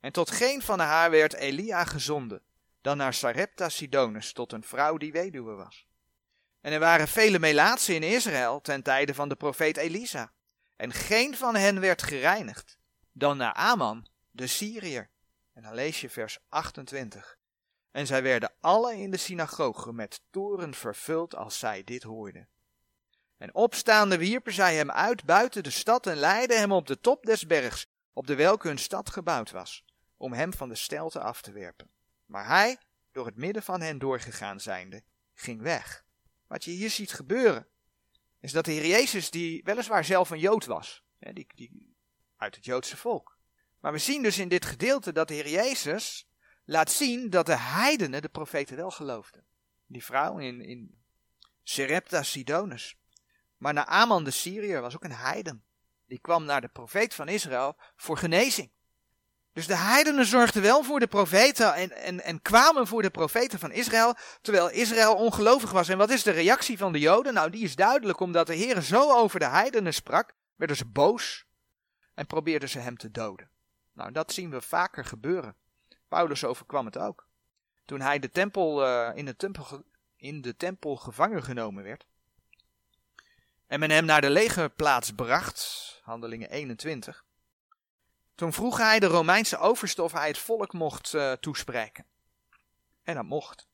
En 0.00 0.12
tot 0.12 0.30
geen 0.30 0.62
van 0.62 0.78
haar 0.78 1.10
werd 1.10 1.34
Elia 1.34 1.84
gezonden, 1.84 2.42
dan 2.82 2.96
naar 2.96 3.14
Sarepta 3.14 3.68
Sidonus 3.68 4.32
tot 4.32 4.52
een 4.52 4.64
vrouw 4.64 4.96
die 4.96 5.12
weduwe 5.12 5.54
was. 5.54 5.86
En 6.60 6.72
er 6.72 6.78
waren 6.78 7.08
vele 7.08 7.38
melaatsen 7.38 7.94
in 7.94 8.02
Israël 8.02 8.60
ten 8.60 8.82
tijde 8.82 9.14
van 9.14 9.28
de 9.28 9.34
profeet 9.34 9.76
Elisa. 9.76 10.32
En 10.76 10.92
geen 10.92 11.36
van 11.36 11.54
hen 11.54 11.80
werd 11.80 12.02
gereinigd, 12.02 12.78
dan 13.12 13.36
naar 13.36 13.52
Aman, 13.52 14.06
de 14.30 14.46
Syriër. 14.46 15.10
En 15.52 15.62
dan 15.62 15.74
lees 15.74 16.00
je 16.00 16.10
vers 16.10 16.38
28. 16.48 17.38
En 17.90 18.06
zij 18.06 18.22
werden 18.22 18.52
alle 18.60 18.96
in 18.96 19.10
de 19.10 19.16
synagoge 19.16 19.92
met 19.92 20.20
toren 20.30 20.74
vervuld 20.74 21.36
als 21.36 21.58
zij 21.58 21.84
dit 21.84 22.02
hoorden. 22.02 22.48
En 23.36 23.54
opstaande 23.54 24.18
wierpen 24.18 24.52
zij 24.52 24.74
hem 24.76 24.90
uit 24.90 25.24
buiten 25.24 25.62
de 25.62 25.70
stad 25.70 26.06
en 26.06 26.16
leidden 26.16 26.58
hem 26.58 26.72
op 26.72 26.86
de 26.86 27.00
top 27.00 27.24
des 27.24 27.46
bergs, 27.46 27.86
op 28.12 28.26
de 28.26 28.34
welke 28.34 28.68
hun 28.68 28.78
stad 28.78 29.10
gebouwd 29.10 29.50
was, 29.50 29.84
om 30.16 30.32
hem 30.32 30.52
van 30.52 30.68
de 30.68 30.74
stelte 30.74 31.20
af 31.20 31.42
te 31.42 31.52
werpen. 31.52 31.90
Maar 32.32 32.46
hij, 32.46 32.78
door 33.10 33.26
het 33.26 33.36
midden 33.36 33.62
van 33.62 33.80
hen 33.80 33.98
doorgegaan 33.98 34.60
zijnde, 34.60 35.02
ging 35.34 35.60
weg. 35.60 36.04
Wat 36.46 36.64
je 36.64 36.70
hier 36.70 36.90
ziet 36.90 37.12
gebeuren, 37.12 37.66
is 38.40 38.52
dat 38.52 38.64
de 38.64 38.72
Heer 38.72 38.86
Jezus, 38.86 39.30
die 39.30 39.62
weliswaar 39.64 40.04
zelf 40.04 40.30
een 40.30 40.38
Jood 40.38 40.64
was, 40.64 41.02
die, 41.18 41.46
die, 41.54 41.96
uit 42.36 42.54
het 42.54 42.64
Joodse 42.64 42.96
volk. 42.96 43.38
Maar 43.80 43.92
we 43.92 43.98
zien 43.98 44.22
dus 44.22 44.38
in 44.38 44.48
dit 44.48 44.64
gedeelte 44.64 45.12
dat 45.12 45.28
de 45.28 45.34
Heer 45.34 45.48
Jezus 45.48 46.28
laat 46.64 46.90
zien 46.90 47.30
dat 47.30 47.46
de 47.46 47.58
heidenen 47.58 48.22
de 48.22 48.28
profeten 48.28 48.76
wel 48.76 48.90
geloofden. 48.90 49.44
Die 49.86 50.04
vrouw 50.04 50.38
in, 50.38 50.60
in 50.60 51.02
Serepta 51.62 52.22
Sidonus. 52.22 52.96
Maar 53.56 53.74
Naaman 53.74 54.24
de 54.24 54.30
Syriër 54.30 54.80
was 54.80 54.94
ook 54.94 55.04
een 55.04 55.12
heiden. 55.12 55.64
Die 56.06 56.18
kwam 56.18 56.44
naar 56.44 56.60
de 56.60 56.68
profeet 56.68 57.14
van 57.14 57.28
Israël 57.28 57.76
voor 57.96 58.16
genezing. 58.16 58.70
Dus 59.52 59.66
de 59.66 59.76
heidenen 59.76 60.26
zorgden 60.26 60.62
wel 60.62 60.82
voor 60.82 61.00
de 61.00 61.06
profeten 61.06 61.74
en, 61.74 61.90
en, 61.90 62.20
en 62.20 62.42
kwamen 62.42 62.86
voor 62.86 63.02
de 63.02 63.10
profeten 63.10 63.58
van 63.58 63.72
Israël, 63.72 64.14
terwijl 64.40 64.70
Israël 64.70 65.14
ongelovig 65.14 65.70
was. 65.70 65.88
En 65.88 65.98
wat 65.98 66.10
is 66.10 66.22
de 66.22 66.30
reactie 66.30 66.78
van 66.78 66.92
de 66.92 66.98
Joden? 66.98 67.34
Nou, 67.34 67.50
die 67.50 67.64
is 67.64 67.76
duidelijk, 67.76 68.20
omdat 68.20 68.46
de 68.46 68.54
Heer 68.54 68.80
zo 68.80 69.12
over 69.12 69.38
de 69.38 69.46
heidenen 69.46 69.94
sprak, 69.94 70.34
werden 70.56 70.76
ze 70.76 70.84
boos 70.84 71.46
en 72.14 72.26
probeerden 72.26 72.68
ze 72.68 72.78
hem 72.78 72.96
te 72.96 73.10
doden. 73.10 73.50
Nou, 73.92 74.12
dat 74.12 74.32
zien 74.32 74.50
we 74.50 74.60
vaker 74.60 75.04
gebeuren. 75.04 75.56
Paulus 76.08 76.44
overkwam 76.44 76.86
het 76.86 76.98
ook. 76.98 77.26
Toen 77.84 78.00
hij 78.00 78.18
de 78.18 78.30
tempel, 78.30 78.86
uh, 78.86 79.10
in, 79.14 79.24
de 79.24 79.36
tempel, 79.36 79.84
in 80.16 80.40
de 80.40 80.56
tempel 80.56 80.96
gevangen 80.96 81.42
genomen 81.42 81.82
werd, 81.82 82.06
en 83.66 83.80
men 83.80 83.90
hem 83.90 84.04
naar 84.04 84.20
de 84.20 84.30
legerplaats 84.30 85.10
bracht, 85.10 86.00
handelingen 86.02 86.50
21, 86.50 87.24
toen 88.42 88.52
vroeg 88.52 88.78
hij 88.78 88.98
de 88.98 89.06
Romeinse 89.06 89.58
overste 89.58 90.02
of 90.02 90.12
hij 90.12 90.28
het 90.28 90.38
volk 90.38 90.72
mocht 90.72 91.12
uh, 91.12 91.32
toespreken. 91.32 92.06
En 93.02 93.14
dat 93.14 93.24
mocht. 93.24 93.66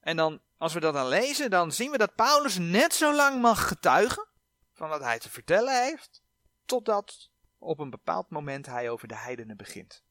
En 0.00 0.16
dan, 0.16 0.40
als 0.56 0.72
we 0.72 0.80
dat 0.80 0.94
dan 0.94 1.08
lezen, 1.08 1.50
dan 1.50 1.72
zien 1.72 1.90
we 1.90 1.98
dat 1.98 2.14
Paulus 2.14 2.58
net 2.58 2.94
zo 2.94 3.14
lang 3.14 3.40
mag 3.40 3.68
getuigen 3.68 4.26
van 4.72 4.88
wat 4.88 5.00
hij 5.00 5.18
te 5.18 5.30
vertellen 5.30 5.82
heeft, 5.84 6.22
totdat 6.64 7.30
op 7.58 7.78
een 7.78 7.90
bepaald 7.90 8.30
moment 8.30 8.66
hij 8.66 8.90
over 8.90 9.08
de 9.08 9.16
heidenen 9.16 9.56
begint. 9.56 10.02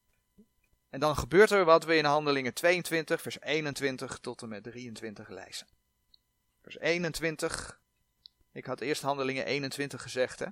En 0.90 1.00
dan 1.00 1.16
gebeurt 1.16 1.50
er 1.50 1.64
wat 1.64 1.84
we 1.84 1.96
in 1.96 2.04
Handelingen 2.04 2.54
22, 2.54 3.22
vers 3.22 3.40
21 3.40 4.18
tot 4.18 4.42
en 4.42 4.48
met 4.48 4.62
23 4.62 5.28
lezen. 5.28 5.66
Vers 6.62 6.78
21. 6.78 7.80
Ik 8.52 8.64
had 8.64 8.80
eerst 8.80 9.02
Handelingen 9.02 9.46
21 9.46 10.02
gezegd, 10.02 10.38
hè? 10.38 10.46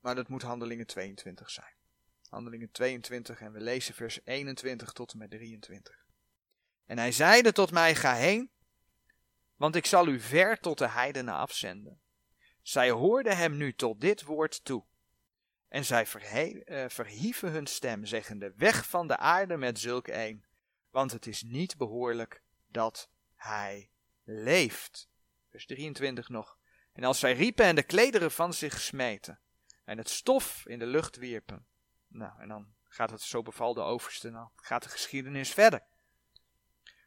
maar 0.00 0.14
dat 0.14 0.28
moet 0.28 0.42
Handelingen 0.42 0.86
22 0.86 1.50
zijn. 1.50 1.77
Handelingen 2.28 2.70
22 2.70 3.40
en 3.40 3.52
we 3.52 3.60
lezen 3.60 3.94
vers 3.94 4.20
21 4.24 4.92
tot 4.92 5.12
en 5.12 5.18
met 5.18 5.30
23. 5.30 6.06
En 6.86 6.98
hij 6.98 7.12
zeide 7.12 7.52
tot 7.52 7.70
mij, 7.70 7.94
ga 7.94 8.14
heen, 8.14 8.50
want 9.56 9.76
ik 9.76 9.86
zal 9.86 10.06
u 10.08 10.20
ver 10.20 10.60
tot 10.60 10.78
de 10.78 10.88
heidenen 10.88 11.34
afzenden. 11.34 12.00
Zij 12.62 12.90
hoorden 12.90 13.36
hem 13.36 13.56
nu 13.56 13.74
tot 13.74 14.00
dit 14.00 14.22
woord 14.22 14.64
toe. 14.64 14.84
En 15.68 15.84
zij 15.84 16.02
uh, 16.02 16.84
verhieven 16.88 17.50
hun 17.50 17.66
stem, 17.66 18.04
zeggende, 18.04 18.52
weg 18.56 18.88
van 18.88 19.06
de 19.06 19.16
aarde 19.16 19.56
met 19.56 19.78
zulk 19.78 20.06
een, 20.06 20.44
want 20.90 21.12
het 21.12 21.26
is 21.26 21.42
niet 21.42 21.76
behoorlijk 21.76 22.42
dat 22.66 23.10
hij 23.34 23.90
leeft. 24.24 25.08
Vers 25.50 25.66
23 25.66 26.28
nog. 26.28 26.58
En 26.92 27.04
als 27.04 27.18
zij 27.18 27.32
riepen 27.32 27.64
en 27.64 27.74
de 27.74 27.82
klederen 27.82 28.30
van 28.30 28.52
zich 28.52 28.80
smeten, 28.80 29.40
en 29.84 29.98
het 29.98 30.08
stof 30.08 30.66
in 30.66 30.78
de 30.78 30.86
lucht 30.86 31.16
wierpen, 31.16 31.66
nou, 32.08 32.32
en 32.38 32.48
dan 32.48 32.66
gaat 32.88 33.10
het 33.10 33.22
zo 33.22 33.42
beval 33.42 33.74
de 33.74 33.80
overste, 33.80 34.30
dan 34.30 34.50
gaat 34.56 34.82
de 34.82 34.88
geschiedenis 34.88 35.52
verder. 35.52 35.82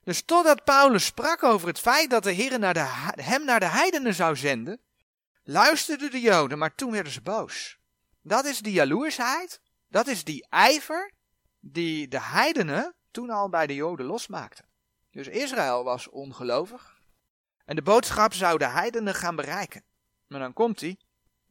Dus 0.03 0.21
totdat 0.21 0.63
Paulus 0.63 1.05
sprak 1.05 1.43
over 1.43 1.67
het 1.67 1.79
feit 1.79 2.09
dat 2.09 2.23
de 2.23 2.31
Heer 2.31 2.51
hem 3.15 3.45
naar 3.45 3.59
de 3.59 3.65
heidenen 3.65 4.13
zou 4.13 4.35
zenden, 4.35 4.79
luisterden 5.43 6.11
de 6.11 6.19
Joden, 6.19 6.57
maar 6.57 6.75
toen 6.75 6.91
werden 6.91 7.11
ze 7.11 7.21
boos. 7.21 7.77
Dat 8.21 8.45
is 8.45 8.59
die 8.59 8.73
jaloersheid, 8.73 9.61
dat 9.87 10.07
is 10.07 10.23
die 10.23 10.47
ijver 10.49 11.11
die 11.59 12.07
de 12.07 12.21
heidenen 12.21 12.95
toen 13.11 13.29
al 13.29 13.49
bij 13.49 13.67
de 13.67 13.75
Joden 13.75 14.05
losmaakten. 14.05 14.65
Dus 15.11 15.27
Israël 15.27 15.83
was 15.83 16.09
ongelovig 16.09 16.99
en 17.65 17.75
de 17.75 17.81
boodschap 17.81 18.33
zou 18.33 18.57
de 18.57 18.67
heidenen 18.67 19.15
gaan 19.15 19.35
bereiken. 19.35 19.83
Maar 20.27 20.39
dan 20.39 20.53
komt 20.53 20.79
hij, 20.79 20.99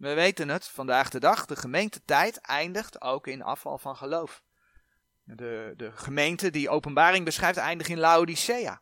we 0.00 0.14
weten 0.14 0.49
het, 0.49 0.69
vandaag 0.69 1.09
de 1.09 1.21
dag, 1.21 1.47
de 1.47 1.57
gemeentetijd 1.57 2.40
eindigt 2.40 3.00
ook 3.00 3.26
in 3.26 3.42
afval 3.42 3.78
van 3.78 3.97
geloof. 3.97 4.42
De, 5.23 5.75
de 5.76 5.92
gemeente 5.92 6.50
die 6.50 6.69
openbaring 6.69 7.25
beschrijft 7.25 7.59
eindigt 7.59 7.90
in 7.90 7.99
Laodicea, 7.99 8.80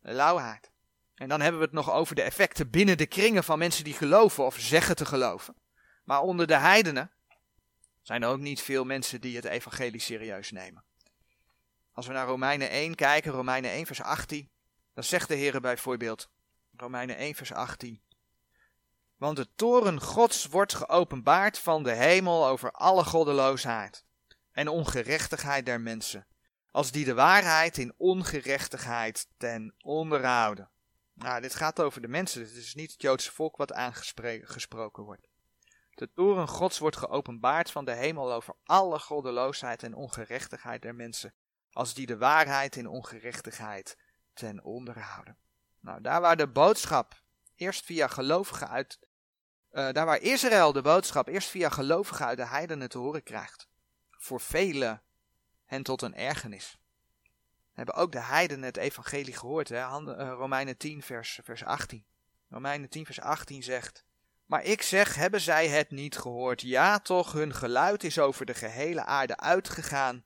lauwheid. 0.00 0.70
En 1.14 1.28
dan 1.28 1.40
hebben 1.40 1.60
we 1.60 1.66
het 1.66 1.74
nog 1.74 1.92
over 1.92 2.14
de 2.14 2.22
effecten 2.22 2.70
binnen 2.70 2.96
de 2.96 3.06
kringen 3.06 3.44
van 3.44 3.58
mensen 3.58 3.84
die 3.84 3.94
geloven 3.94 4.44
of 4.44 4.58
zeggen 4.58 4.96
te 4.96 5.06
geloven. 5.06 5.56
Maar 6.04 6.20
onder 6.20 6.46
de 6.46 6.56
heidenen 6.56 7.10
zijn 8.02 8.22
er 8.22 8.28
ook 8.28 8.38
niet 8.38 8.60
veel 8.60 8.84
mensen 8.84 9.20
die 9.20 9.36
het 9.36 9.44
evangelie 9.44 10.00
serieus 10.00 10.50
nemen. 10.50 10.84
Als 11.92 12.06
we 12.06 12.12
naar 12.12 12.26
Romeinen 12.26 12.70
1 12.70 12.94
kijken, 12.94 13.32
Romeinen 13.32 13.70
1 13.70 13.86
vers 13.86 14.02
18, 14.02 14.50
dan 14.94 15.04
zegt 15.04 15.28
de 15.28 15.34
Heer 15.34 15.60
bijvoorbeeld, 15.60 16.30
Romeinen 16.76 17.16
1 17.16 17.34
vers 17.34 17.52
18, 17.52 18.02
want 19.18 19.36
de 19.36 19.48
toren 19.54 20.00
Gods 20.00 20.46
wordt 20.46 20.74
geopenbaard 20.74 21.58
van 21.58 21.82
de 21.82 21.94
hemel 21.94 22.46
over 22.46 22.70
alle 22.70 23.04
goddeloosheid 23.04 24.04
en 24.52 24.68
ongerechtigheid 24.68 25.66
der 25.66 25.80
mensen, 25.80 26.26
als 26.70 26.90
die 26.90 27.04
de 27.04 27.14
waarheid 27.14 27.78
in 27.78 27.94
ongerechtigheid 27.96 29.28
ten 29.36 29.74
onderhouden. 29.78 30.70
Nou, 31.14 31.40
dit 31.40 31.54
gaat 31.54 31.80
over 31.80 32.00
de 32.00 32.08
mensen, 32.08 32.44
dit 32.44 32.56
is 32.56 32.74
niet 32.74 32.92
het 32.92 33.02
Joodse 33.02 33.32
volk 33.32 33.56
wat 33.56 33.72
aangesproken 33.72 35.02
wordt. 35.02 35.28
De 35.94 36.12
toren 36.12 36.48
Gods 36.48 36.78
wordt 36.78 36.96
geopenbaard 36.96 37.70
van 37.70 37.84
de 37.84 37.94
hemel 37.94 38.32
over 38.32 38.54
alle 38.64 38.98
goddeloosheid 38.98 39.82
en 39.82 39.94
ongerechtigheid 39.94 40.82
der 40.82 40.94
mensen, 40.94 41.34
als 41.72 41.94
die 41.94 42.06
de 42.06 42.18
waarheid 42.18 42.76
in 42.76 42.86
ongerechtigheid 42.86 43.96
ten 44.34 44.64
onderhouden. 44.64 45.36
Nou, 45.80 46.00
daar 46.00 46.20
waar 46.20 46.36
de 46.36 46.48
boodschap 46.48 47.22
eerst 47.54 47.84
via 47.84 48.08
gelovigen 48.08 48.68
uit, 48.68 48.98
uh, 49.72 49.92
daar 49.92 50.06
waar 50.06 50.20
Israël 50.20 50.72
de 50.72 50.82
boodschap 50.82 51.28
eerst 51.28 51.48
via 51.48 51.68
gelovigen 51.68 52.26
uit 52.26 52.36
de 52.36 52.46
heidenen 52.46 52.88
te 52.88 52.98
horen 52.98 53.22
krijgt, 53.22 53.68
voor 54.10 54.40
velen 54.40 55.02
hen 55.64 55.82
tot 55.82 56.02
een 56.02 56.14
ergernis. 56.14 56.78
Hebben 57.72 57.94
ook 57.94 58.12
de 58.12 58.20
heidenen 58.20 58.64
het 58.64 58.76
evangelie 58.76 59.34
gehoord, 59.34 59.68
hè? 59.68 59.76
Eh, 59.76 60.28
Romeinen 60.28 60.76
10 60.76 61.02
vers, 61.02 61.40
vers 61.42 61.64
18. 61.64 62.04
Romeinen 62.48 62.88
10 62.88 63.04
vers 63.04 63.20
18 63.20 63.62
zegt, 63.62 64.04
maar 64.46 64.64
ik 64.64 64.82
zeg, 64.82 65.14
hebben 65.14 65.40
zij 65.40 65.68
het 65.68 65.90
niet 65.90 66.18
gehoord? 66.18 66.60
Ja, 66.60 66.98
toch, 66.98 67.32
hun 67.32 67.54
geluid 67.54 68.04
is 68.04 68.18
over 68.18 68.46
de 68.46 68.54
gehele 68.54 69.04
aarde 69.04 69.36
uitgegaan 69.36 70.24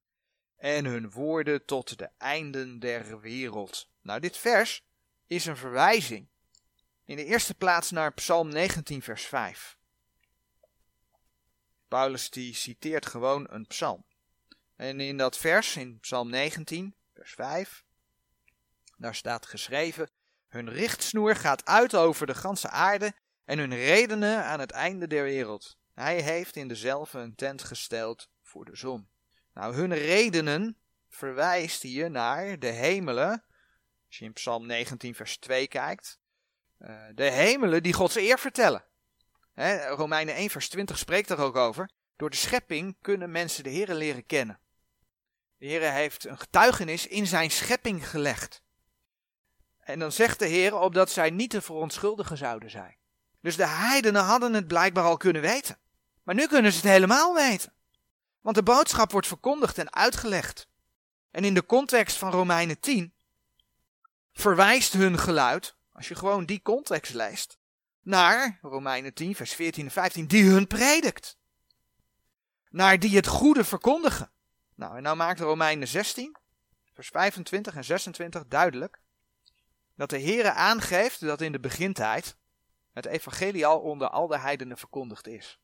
en 0.57 0.85
hun 0.85 1.11
woorden 1.11 1.65
tot 1.65 1.99
de 1.99 2.11
einden 2.19 2.79
der 2.79 3.21
wereld. 3.21 3.91
Nou, 4.03 4.21
dit 4.21 4.37
vers 4.37 4.85
is 5.27 5.47
een 5.47 5.57
verwijzing. 5.57 6.29
In 7.13 7.19
de 7.19 7.25
eerste 7.25 7.55
plaats 7.55 7.91
naar 7.91 8.13
Psalm 8.13 8.49
19, 8.49 9.03
vers 9.03 9.25
5. 9.25 9.77
Paulus 11.89 12.31
die 12.31 12.55
citeert 12.55 13.07
gewoon 13.07 13.47
een 13.51 13.67
psalm. 13.67 14.05
En 14.77 15.01
in 15.01 15.17
dat 15.17 15.37
vers, 15.37 15.77
in 15.77 16.01
Psalm 16.01 16.31
19, 16.31 16.95
vers 17.15 17.33
5, 17.33 17.85
daar 18.97 19.15
staat 19.15 19.47
geschreven: 19.47 20.11
Hun 20.49 20.71
richtsnoer 20.71 21.37
gaat 21.37 21.65
uit 21.65 21.95
over 21.95 22.27
de 22.27 22.35
ganse 22.35 22.69
aarde 22.69 23.15
en 23.45 23.59
hun 23.59 23.75
redenen 23.75 24.45
aan 24.45 24.61
het 24.61 24.71
einde 24.71 25.07
der 25.07 25.25
wereld. 25.25 25.77
Hij 25.95 26.21
heeft 26.21 26.57
in 26.57 26.69
dezelfde 26.69 27.19
een 27.19 27.35
tent 27.35 27.63
gesteld 27.63 28.29
voor 28.43 28.65
de 28.65 28.77
zon. 28.77 29.09
Nou, 29.55 29.75
hun 29.75 29.95
redenen 29.95 30.79
verwijst 31.09 31.83
hier 31.83 32.11
naar 32.11 32.59
de 32.59 32.71
hemelen. 32.71 33.45
Als 34.07 34.19
je 34.19 34.25
in 34.25 34.33
Psalm 34.33 34.67
19, 34.67 35.15
vers 35.15 35.37
2 35.37 35.69
kijkt. 35.69 36.21
Uh, 36.83 36.97
de 37.15 37.31
hemelen 37.31 37.83
die 37.83 37.93
Gods 37.93 38.17
eer 38.17 38.39
vertellen. 38.39 38.85
Romeinen 39.89 40.35
1, 40.35 40.51
vers 40.51 40.69
20 40.69 40.99
spreekt 40.99 41.31
er 41.31 41.39
ook 41.39 41.57
over. 41.57 41.91
Door 42.17 42.31
de 42.31 42.37
schepping 42.37 42.97
kunnen 43.01 43.31
mensen 43.31 43.65
de 43.65 43.71
Heer 43.71 43.95
leren 43.95 44.27
kennen. 44.27 44.61
De 45.59 45.67
Heer 45.67 45.93
heeft 45.93 46.25
een 46.25 46.39
getuigenis 46.39 47.07
in 47.07 47.27
zijn 47.27 47.51
schepping 47.51 48.09
gelegd. 48.09 48.63
En 49.81 49.99
dan 49.99 50.13
zegt 50.13 50.39
de 50.39 50.47
Heer 50.47 50.75
opdat 50.75 51.11
zij 51.11 51.31
niet 51.31 51.51
te 51.51 51.63
verontschuldigen 51.63 52.37
zouden 52.37 52.71
zijn. 52.71 52.97
Dus 53.41 53.57
de 53.57 53.67
heidenen 53.67 54.23
hadden 54.23 54.55
het 54.55 54.67
blijkbaar 54.67 55.05
al 55.05 55.17
kunnen 55.17 55.43
weten. 55.43 55.79
Maar 56.23 56.35
nu 56.35 56.47
kunnen 56.47 56.73
ze 56.73 56.79
het 56.79 56.87
helemaal 56.87 57.35
weten. 57.35 57.73
Want 58.41 58.57
de 58.57 58.63
boodschap 58.63 59.13
wordt 59.13 59.27
verkondigd 59.27 59.79
en 59.79 59.93
uitgelegd. 59.93 60.69
En 61.31 61.45
in 61.45 61.55
de 61.55 61.67
context 61.67 62.17
van 62.17 62.31
Romeinen 62.31 62.81
10 62.81 63.15
verwijst 64.33 64.93
hun 64.93 65.19
geluid, 65.19 65.77
als 65.93 66.09
je 66.09 66.15
gewoon 66.15 66.45
die 66.45 66.63
context 66.63 67.15
leest, 67.15 67.59
naar 68.03 68.59
Romeinen 68.63 69.15
10, 69.15 69.35
vers 69.35 69.55
14 69.55 69.85
en 69.85 69.91
15, 69.91 70.27
die 70.27 70.45
hun 70.45 70.67
predikt. 70.67 71.37
Naar 72.71 72.99
die 72.99 73.17
het 73.17 73.27
goede 73.27 73.65
verkondigen. 73.65 74.31
Nou, 74.75 74.97
en 74.97 75.03
nou 75.03 75.17
maakt 75.17 75.41
Romeinen 75.41 75.89
16, 75.89 76.37
vers 76.93 77.09
25 77.09 77.77
en 77.77 77.85
26 77.85 78.47
duidelijk 78.47 79.01
dat 79.95 80.11
de 80.11 80.21
Heere 80.21 80.53
aangeeft 80.53 81.21
dat 81.21 81.41
in 81.41 81.53
de 81.53 81.61
begintijd 81.61 82.37
het 82.93 83.07
evangelie 83.07 83.67
al 83.67 83.81
onder 83.81 84.09
al 84.09 84.27
de 84.27 84.39
heidenen 84.39 84.79
verkondigd 84.79 85.27
is. 85.27 85.61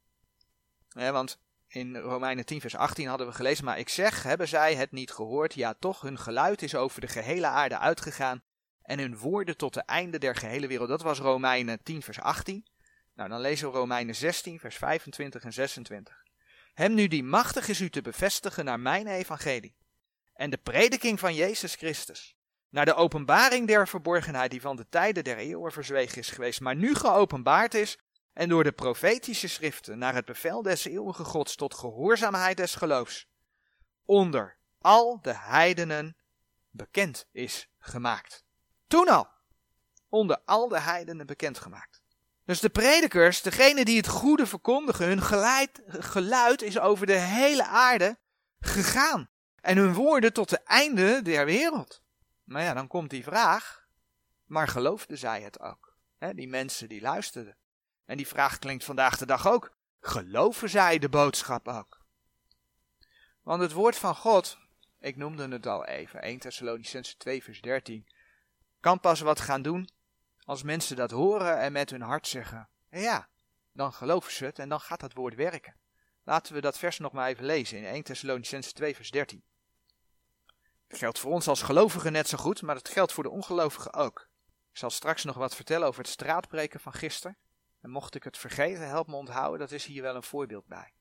want 0.92 1.38
in 1.66 1.96
Romeinen 1.96 2.44
10 2.44 2.60
vers 2.60 2.76
18 2.76 3.06
hadden 3.06 3.26
we 3.26 3.32
gelezen, 3.32 3.64
maar 3.64 3.78
ik 3.78 3.88
zeg, 3.88 4.22
hebben 4.22 4.48
zij 4.48 4.74
het 4.74 4.92
niet 4.92 5.10
gehoord? 5.10 5.54
Ja, 5.54 5.74
toch, 5.74 6.00
hun 6.00 6.18
geluid 6.18 6.62
is 6.62 6.74
over 6.74 7.00
de 7.00 7.08
gehele 7.08 7.46
aarde 7.46 7.78
uitgegaan 7.78 8.42
en 8.88 8.98
hun 8.98 9.18
woorden 9.18 9.56
tot 9.56 9.74
de 9.74 9.80
einde 9.80 10.18
der 10.18 10.34
gehele 10.34 10.66
wereld. 10.66 10.88
Dat 10.88 11.02
was 11.02 11.18
Romeinen 11.18 11.82
10 11.82 12.02
vers 12.02 12.20
18. 12.20 12.66
Nou, 13.14 13.28
dan 13.28 13.40
lezen 13.40 13.70
we 13.70 13.78
Romeinen 13.78 14.14
16 14.14 14.58
vers 14.58 14.76
25 14.76 15.42
en 15.42 15.52
26. 15.52 16.22
Hem 16.74 16.94
nu 16.94 17.08
die 17.08 17.22
machtig 17.22 17.68
is 17.68 17.80
u 17.80 17.90
te 17.90 18.02
bevestigen 18.02 18.64
naar 18.64 18.80
mijn 18.80 19.06
evangelie 19.06 19.76
en 20.34 20.50
de 20.50 20.56
prediking 20.56 21.18
van 21.18 21.34
Jezus 21.34 21.74
Christus, 21.74 22.36
naar 22.68 22.84
de 22.84 22.94
openbaring 22.94 23.66
der 23.66 23.88
verborgenheid 23.88 24.50
die 24.50 24.60
van 24.60 24.76
de 24.76 24.88
tijden 24.88 25.24
der 25.24 25.36
eeuwen 25.36 25.72
verzwegen 25.72 26.18
is 26.18 26.30
geweest, 26.30 26.60
maar 26.60 26.76
nu 26.76 26.94
geopenbaard 26.94 27.74
is 27.74 27.98
en 28.32 28.48
door 28.48 28.64
de 28.64 28.72
profetische 28.72 29.48
schriften 29.48 29.98
naar 29.98 30.14
het 30.14 30.24
bevel 30.24 30.62
des 30.62 30.84
eeuwige 30.84 31.24
Gods 31.24 31.56
tot 31.56 31.74
gehoorzaamheid 31.74 32.56
des 32.56 32.74
geloofs 32.74 33.28
onder 34.04 34.58
al 34.78 35.18
de 35.22 35.34
heidenen 35.34 36.16
bekend 36.70 37.28
is 37.32 37.68
gemaakt. 37.78 38.46
Toen 38.88 39.08
al, 39.08 39.28
onder 40.08 40.40
al 40.44 40.68
de 40.68 40.80
heidenen 40.80 41.26
bekend 41.26 41.58
gemaakt. 41.58 42.02
Dus 42.44 42.60
de 42.60 42.68
predikers, 42.68 43.42
degene 43.42 43.84
die 43.84 43.96
het 43.96 44.08
goede 44.08 44.46
verkondigen, 44.46 45.06
hun 45.06 45.22
geluid, 45.22 45.82
geluid 45.88 46.62
is 46.62 46.78
over 46.78 47.06
de 47.06 47.18
hele 47.18 47.66
aarde 47.66 48.18
gegaan. 48.60 49.28
En 49.60 49.76
hun 49.76 49.94
woorden 49.94 50.32
tot 50.32 50.48
de 50.48 50.58
einde 50.58 51.22
der 51.22 51.44
wereld. 51.44 52.02
Maar 52.44 52.62
ja, 52.62 52.74
dan 52.74 52.86
komt 52.86 53.10
die 53.10 53.22
vraag, 53.22 53.86
maar 54.44 54.68
geloofden 54.68 55.18
zij 55.18 55.42
het 55.42 55.60
ook? 55.60 55.96
die 56.34 56.48
mensen 56.48 56.88
die 56.88 57.00
luisterden. 57.00 57.56
En 58.04 58.16
die 58.16 58.26
vraag 58.26 58.58
klinkt 58.58 58.84
vandaag 58.84 59.18
de 59.18 59.26
dag 59.26 59.48
ook. 59.48 59.76
Geloven 60.00 60.68
zij 60.68 60.98
de 60.98 61.08
boodschap 61.08 61.68
ook? 61.68 62.00
Want 63.42 63.62
het 63.62 63.72
woord 63.72 63.96
van 63.96 64.14
God, 64.14 64.58
ik 64.98 65.16
noemde 65.16 65.48
het 65.48 65.66
al 65.66 65.84
even, 65.84 66.22
1 66.22 66.38
Thessalonicense 66.38 67.16
2 67.16 67.42
vers 67.42 67.60
13, 67.60 68.06
kan 68.80 69.00
pas 69.00 69.20
wat 69.20 69.40
gaan 69.40 69.62
doen 69.62 69.88
als 70.44 70.62
mensen 70.62 70.96
dat 70.96 71.10
horen 71.10 71.58
en 71.58 71.72
met 71.72 71.90
hun 71.90 72.02
hart 72.02 72.26
zeggen, 72.26 72.68
ja, 72.90 73.28
dan 73.72 73.92
geloven 73.92 74.32
ze 74.32 74.44
het 74.44 74.58
en 74.58 74.68
dan 74.68 74.80
gaat 74.80 75.00
dat 75.00 75.12
woord 75.12 75.34
werken. 75.34 75.74
Laten 76.24 76.54
we 76.54 76.60
dat 76.60 76.78
vers 76.78 76.98
nog 76.98 77.12
maar 77.12 77.28
even 77.28 77.44
lezen 77.44 77.78
in 77.78 77.84
1 77.84 78.02
Thessalonicense 78.02 78.72
2 78.72 78.96
vers 78.96 79.10
13. 79.10 79.42
Dat 80.88 80.98
geldt 80.98 81.18
voor 81.18 81.32
ons 81.32 81.48
als 81.48 81.62
gelovigen 81.62 82.12
net 82.12 82.28
zo 82.28 82.38
goed, 82.38 82.62
maar 82.62 82.74
dat 82.74 82.88
geldt 82.88 83.12
voor 83.12 83.22
de 83.22 83.30
ongelovigen 83.30 83.92
ook. 83.92 84.28
Ik 84.70 84.76
zal 84.78 84.90
straks 84.90 85.24
nog 85.24 85.36
wat 85.36 85.54
vertellen 85.54 85.88
over 85.88 86.00
het 86.02 86.10
straatbreken 86.10 86.80
van 86.80 86.92
gisteren. 86.92 87.36
En 87.80 87.90
mocht 87.90 88.14
ik 88.14 88.24
het 88.24 88.38
vergeten, 88.38 88.88
help 88.88 89.06
me 89.06 89.16
onthouden, 89.16 89.58
dat 89.58 89.72
is 89.72 89.84
hier 89.84 90.02
wel 90.02 90.14
een 90.14 90.22
voorbeeld 90.22 90.66
bij. 90.66 90.92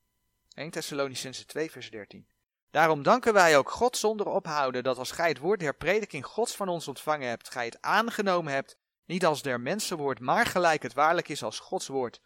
1 0.54 0.70
Thessalonicense 0.70 1.44
2 1.44 1.70
vers 1.70 1.90
13. 1.90 2.26
Daarom 2.70 3.02
danken 3.02 3.32
wij 3.32 3.58
ook 3.58 3.70
God 3.70 3.96
zonder 3.96 4.26
ophouden 4.26 4.82
dat 4.82 4.98
als 4.98 5.10
gij 5.10 5.28
het 5.28 5.38
woord 5.38 5.60
der 5.60 5.74
prediking 5.74 6.26
Gods 6.26 6.56
van 6.56 6.68
ons 6.68 6.88
ontvangen 6.88 7.28
hebt, 7.28 7.50
gij 7.50 7.64
het 7.64 7.80
aangenomen 7.80 8.52
hebt, 8.52 8.76
niet 9.04 9.26
als 9.26 9.42
der 9.42 9.60
mensenwoord, 9.60 10.20
maar 10.20 10.46
gelijk 10.46 10.82
het 10.82 10.92
waarlijk 10.92 11.28
is 11.28 11.42
als 11.42 11.58
Gods 11.58 11.86
woord, 11.86 12.20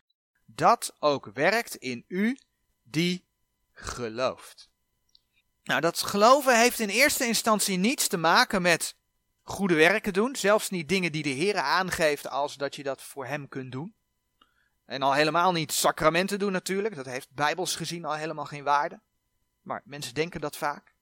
dat 0.44 0.96
ook 0.99 1.30
werkt 1.34 1.75
in 1.75 2.04
u 2.08 2.38
die 2.82 3.25
gelooft. 3.73 4.71
Nou, 5.62 5.80
dat 5.80 6.02
geloven 6.02 6.58
heeft 6.58 6.78
in 6.78 6.88
eerste 6.88 7.26
instantie 7.26 7.76
niets 7.76 8.08
te 8.08 8.17
maken 8.17 8.62
met 8.62 8.97
goede 9.43 9.75
werken 9.75 10.12
doen, 10.12 10.36
zelfs 10.36 10.71
niet 10.71 10.88
dingen 10.88 11.12
die 11.12 11.23
de 11.23 11.28
Heer 11.28 11.56
aangeeft 11.56 12.28
als 12.28 12.56
dat 12.56 12.76
je 12.76 12.82
dat 12.82 13.02
voor 13.02 13.26
Hem 13.26 13.49
kunt 13.49 13.73
doen. 13.73 13.95
En 14.84 15.02
al 15.02 15.12
helemaal 15.12 15.52
niet 15.52 15.73
sacramenten 15.73 16.38
doen 16.38 16.52
natuurlijk, 16.52 16.95
dat 16.95 17.06
heeft 17.06 17.30
bijbels 17.30 17.76
gezien 17.76 18.04
al 18.04 18.14
helemaal 18.14 18.45
geen 18.45 18.64
waarde. 18.64 19.00
Maar 19.62 19.82
mensen 19.84 20.14
denken 20.14 20.40
dat 20.40 20.56
vaak. 20.56 20.94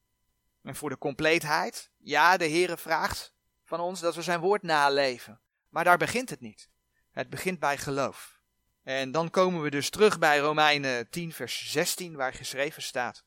En 0.62 0.76
voor 0.76 0.90
de 0.90 0.98
compleetheid, 0.98 1.90
ja, 1.96 2.36
de 2.36 2.48
Heere 2.48 2.76
vraagt 2.76 3.32
van 3.64 3.80
ons 3.80 4.00
dat 4.00 4.14
we 4.14 4.22
zijn 4.22 4.40
woord 4.40 4.62
naleven. 4.62 5.40
Maar 5.68 5.84
daar 5.84 5.98
begint 5.98 6.30
het 6.30 6.40
niet. 6.40 6.68
Het 7.10 7.30
begint 7.30 7.58
bij 7.58 7.78
geloof. 7.78 8.40
En 8.82 9.10
dan 9.10 9.30
komen 9.30 9.62
we 9.62 9.70
dus 9.70 9.90
terug 9.90 10.18
bij 10.18 10.38
Romeinen 10.38 11.10
10, 11.10 11.32
vers 11.32 11.70
16, 11.70 12.16
waar 12.16 12.32
geschreven 12.32 12.82
staat. 12.82 13.24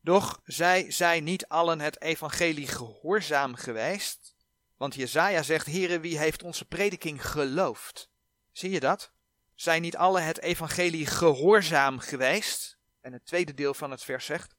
Doch 0.00 0.40
zij 0.44 0.90
zijn 0.90 1.24
niet 1.24 1.48
allen 1.48 1.80
het 1.80 2.00
evangelie 2.00 2.66
gehoorzaam 2.66 3.54
geweest. 3.54 4.34
Want 4.76 4.94
Jezaja 4.94 5.42
zegt, 5.42 5.66
Heere, 5.66 6.00
wie 6.00 6.18
heeft 6.18 6.42
onze 6.42 6.64
prediking 6.64 7.30
geloofd? 7.30 8.10
Zie 8.52 8.70
je 8.70 8.80
dat? 8.80 9.12
Zijn 9.54 9.82
niet 9.82 9.96
allen 9.96 10.24
het 10.24 10.40
evangelie 10.40 11.06
gehoorzaam 11.06 11.98
geweest? 11.98 12.73
En 13.04 13.12
het 13.12 13.26
tweede 13.26 13.54
deel 13.54 13.74
van 13.74 13.90
het 13.90 14.04
vers 14.04 14.24
zegt, 14.24 14.54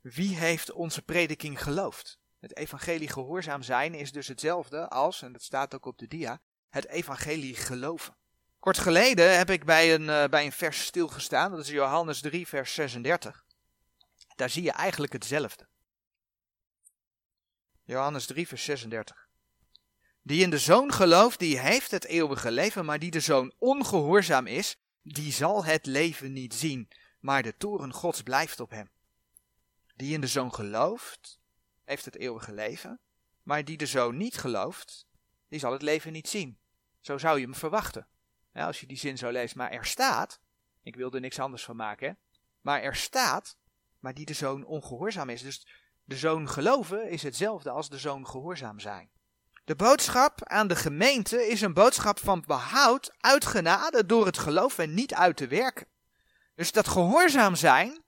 wie 0.00 0.36
heeft 0.36 0.72
onze 0.72 1.02
prediking 1.02 1.62
geloofd? 1.62 2.18
Het 2.38 2.56
evangelie 2.56 3.08
gehoorzaam 3.08 3.62
zijn 3.62 3.94
is 3.94 4.12
dus 4.12 4.28
hetzelfde 4.28 4.88
als, 4.88 5.22
en 5.22 5.32
dat 5.32 5.42
staat 5.42 5.74
ook 5.74 5.86
op 5.86 5.98
de 5.98 6.08
dia, 6.08 6.40
het 6.68 6.86
evangelie 6.88 7.54
geloven. 7.54 8.16
Kort 8.58 8.78
geleden 8.78 9.36
heb 9.36 9.50
ik 9.50 9.64
bij 9.64 9.94
een, 9.94 10.02
uh, 10.02 10.24
bij 10.24 10.44
een 10.44 10.52
vers 10.52 10.84
stilgestaan, 10.84 11.50
dat 11.50 11.60
is 11.60 11.68
Johannes 11.68 12.20
3, 12.20 12.46
vers 12.46 12.74
36. 12.74 13.44
Daar 14.34 14.50
zie 14.50 14.62
je 14.62 14.72
eigenlijk 14.72 15.12
hetzelfde. 15.12 15.66
Johannes 17.82 18.26
3, 18.26 18.48
vers 18.48 18.64
36. 18.64 19.28
Die 20.22 20.42
in 20.42 20.50
de 20.50 20.58
zoon 20.58 20.92
gelooft, 20.92 21.38
die 21.38 21.58
heeft 21.58 21.90
het 21.90 22.04
eeuwige 22.04 22.50
leven, 22.50 22.84
maar 22.84 22.98
die 22.98 23.10
de 23.10 23.20
zoon 23.20 23.54
ongehoorzaam 23.58 24.46
is, 24.46 24.76
die 25.02 25.32
zal 25.32 25.64
het 25.64 25.86
leven 25.86 26.32
niet 26.32 26.54
zien, 26.54 26.88
maar 27.22 27.42
de 27.42 27.56
toren 27.56 27.92
gods 27.92 28.22
blijft 28.22 28.60
op 28.60 28.70
hem. 28.70 28.90
Die 29.96 30.14
in 30.14 30.20
de 30.20 30.26
zoon 30.26 30.54
gelooft, 30.54 31.40
heeft 31.84 32.04
het 32.04 32.16
eeuwige 32.16 32.52
leven, 32.52 33.00
maar 33.42 33.64
die 33.64 33.76
de 33.76 33.86
zoon 33.86 34.16
niet 34.16 34.36
gelooft, 34.36 35.06
die 35.48 35.58
zal 35.58 35.72
het 35.72 35.82
leven 35.82 36.12
niet 36.12 36.28
zien. 36.28 36.58
Zo 37.00 37.18
zou 37.18 37.38
je 37.38 37.44
hem 37.44 37.54
verwachten. 37.54 38.06
Als 38.52 38.80
je 38.80 38.86
die 38.86 38.96
zin 38.96 39.18
zo 39.18 39.30
leest, 39.30 39.54
maar 39.54 39.70
er 39.70 39.84
staat, 39.84 40.40
ik 40.82 40.96
wil 40.96 41.12
er 41.12 41.20
niks 41.20 41.38
anders 41.38 41.64
van 41.64 41.76
maken, 41.76 42.08
hè? 42.08 42.14
maar 42.60 42.82
er 42.82 42.96
staat, 42.96 43.56
maar 43.98 44.14
die 44.14 44.26
de 44.26 44.34
zoon 44.34 44.64
ongehoorzaam 44.64 45.28
is. 45.28 45.42
Dus 45.42 45.66
de 46.04 46.16
zoon 46.16 46.48
geloven 46.48 47.10
is 47.10 47.22
hetzelfde 47.22 47.70
als 47.70 47.88
de 47.88 47.98
zoon 47.98 48.26
gehoorzaam 48.26 48.80
zijn. 48.80 49.10
De 49.64 49.76
boodschap 49.76 50.44
aan 50.44 50.68
de 50.68 50.76
gemeente 50.76 51.46
is 51.46 51.60
een 51.60 51.74
boodschap 51.74 52.18
van 52.18 52.44
behoud 52.46 53.14
uit 53.20 53.44
genade 53.44 54.06
door 54.06 54.26
het 54.26 54.38
geloof 54.38 54.78
en 54.78 54.94
niet 54.94 55.14
uit 55.14 55.36
te 55.36 55.46
werken. 55.46 55.86
Dus 56.54 56.72
dat 56.72 56.88
gehoorzaam 56.88 57.54
zijn 57.54 58.02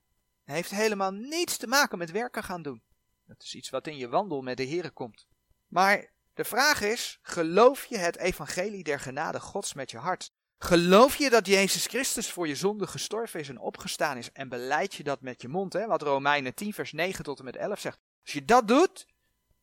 heeft 0.45 0.71
helemaal 0.71 1.11
niets 1.11 1.57
te 1.57 1.67
maken 1.67 1.99
met 1.99 2.11
werken 2.11 2.43
gaan 2.43 2.63
doen. 2.63 2.83
Dat 3.27 3.43
is 3.43 3.55
iets 3.55 3.71
wat 3.71 3.87
in 3.87 3.97
je 3.97 4.09
wandel 4.09 4.43
met 4.43 4.57
de 4.57 4.69
Here 4.69 4.91
komt. 4.91 5.27
Maar 5.69 6.13
de 6.35 6.45
vraag 6.45 6.81
is, 6.81 7.19
geloof 7.23 7.85
je 7.85 7.99
het 7.99 8.17
evangelie 8.17 8.83
der 8.83 9.01
genade 9.01 9.41
Gods 9.41 9.75
met 9.75 9.91
je 9.91 9.99
hart? 9.99 10.33
Geloof 10.59 11.17
je 11.17 11.31
dat 11.31 11.47
Jezus 11.47 11.87
Christus 11.87 12.31
voor 12.31 12.49
je 12.49 12.55
zonde 12.55 12.87
gestorven 12.87 13.41
is 13.41 13.49
en 13.49 13.59
opgestaan 13.59 14.17
is 14.17 14.33
en 14.33 14.49
beleid 14.49 14.95
je 14.95 15.03
dat 15.03 15.21
met 15.21 15.43
je 15.43 15.49
mond, 15.49 15.73
hè? 15.73 15.87
wat 15.87 16.03
Romeinen 16.03 16.55
10 16.55 16.73
vers 16.73 16.93
9 16.93 17.25
tot 17.25 17.39
en 17.39 17.45
met 17.45 17.57
11 17.57 17.81
zegt. 17.81 17.99
Als 18.23 18.33
je 18.33 18.45
dat 18.45 18.69
doet, 18.69 19.07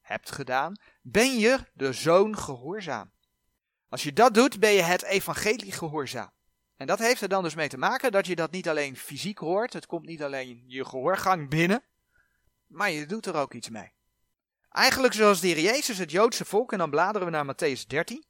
hebt 0.01 0.31
gedaan, 0.31 0.75
ben 1.01 1.39
je 1.39 1.59
de 1.73 1.93
zoon 1.93 2.37
gehoorzaam. 2.37 3.11
Als 3.89 4.03
je 4.03 4.13
dat 4.13 4.33
doet, 4.33 4.59
ben 4.59 4.71
je 4.71 4.81
het 4.81 5.03
evangelie 5.03 5.71
gehoorzaam. 5.71 6.31
En 6.81 6.87
dat 6.87 6.99
heeft 6.99 7.21
er 7.21 7.29
dan 7.29 7.43
dus 7.43 7.55
mee 7.55 7.69
te 7.69 7.77
maken 7.77 8.11
dat 8.11 8.25
je 8.27 8.35
dat 8.35 8.51
niet 8.51 8.69
alleen 8.69 8.97
fysiek 8.97 9.37
hoort, 9.37 9.73
het 9.73 9.85
komt 9.85 10.05
niet 10.05 10.23
alleen 10.23 10.63
je 10.67 10.85
gehoorgang 10.85 11.49
binnen, 11.49 11.83
maar 12.67 12.91
je 12.91 13.05
doet 13.05 13.25
er 13.25 13.35
ook 13.35 13.53
iets 13.53 13.69
mee. 13.69 13.93
Eigenlijk 14.69 15.13
zoals 15.13 15.41
Heer 15.41 15.59
Jezus 15.59 15.97
het 15.97 16.11
Joodse 16.11 16.45
volk, 16.45 16.71
en 16.71 16.77
dan 16.77 16.89
bladeren 16.89 17.27
we 17.27 17.33
naar 17.33 17.55
Matthäus 17.55 17.87
13. 17.87 18.25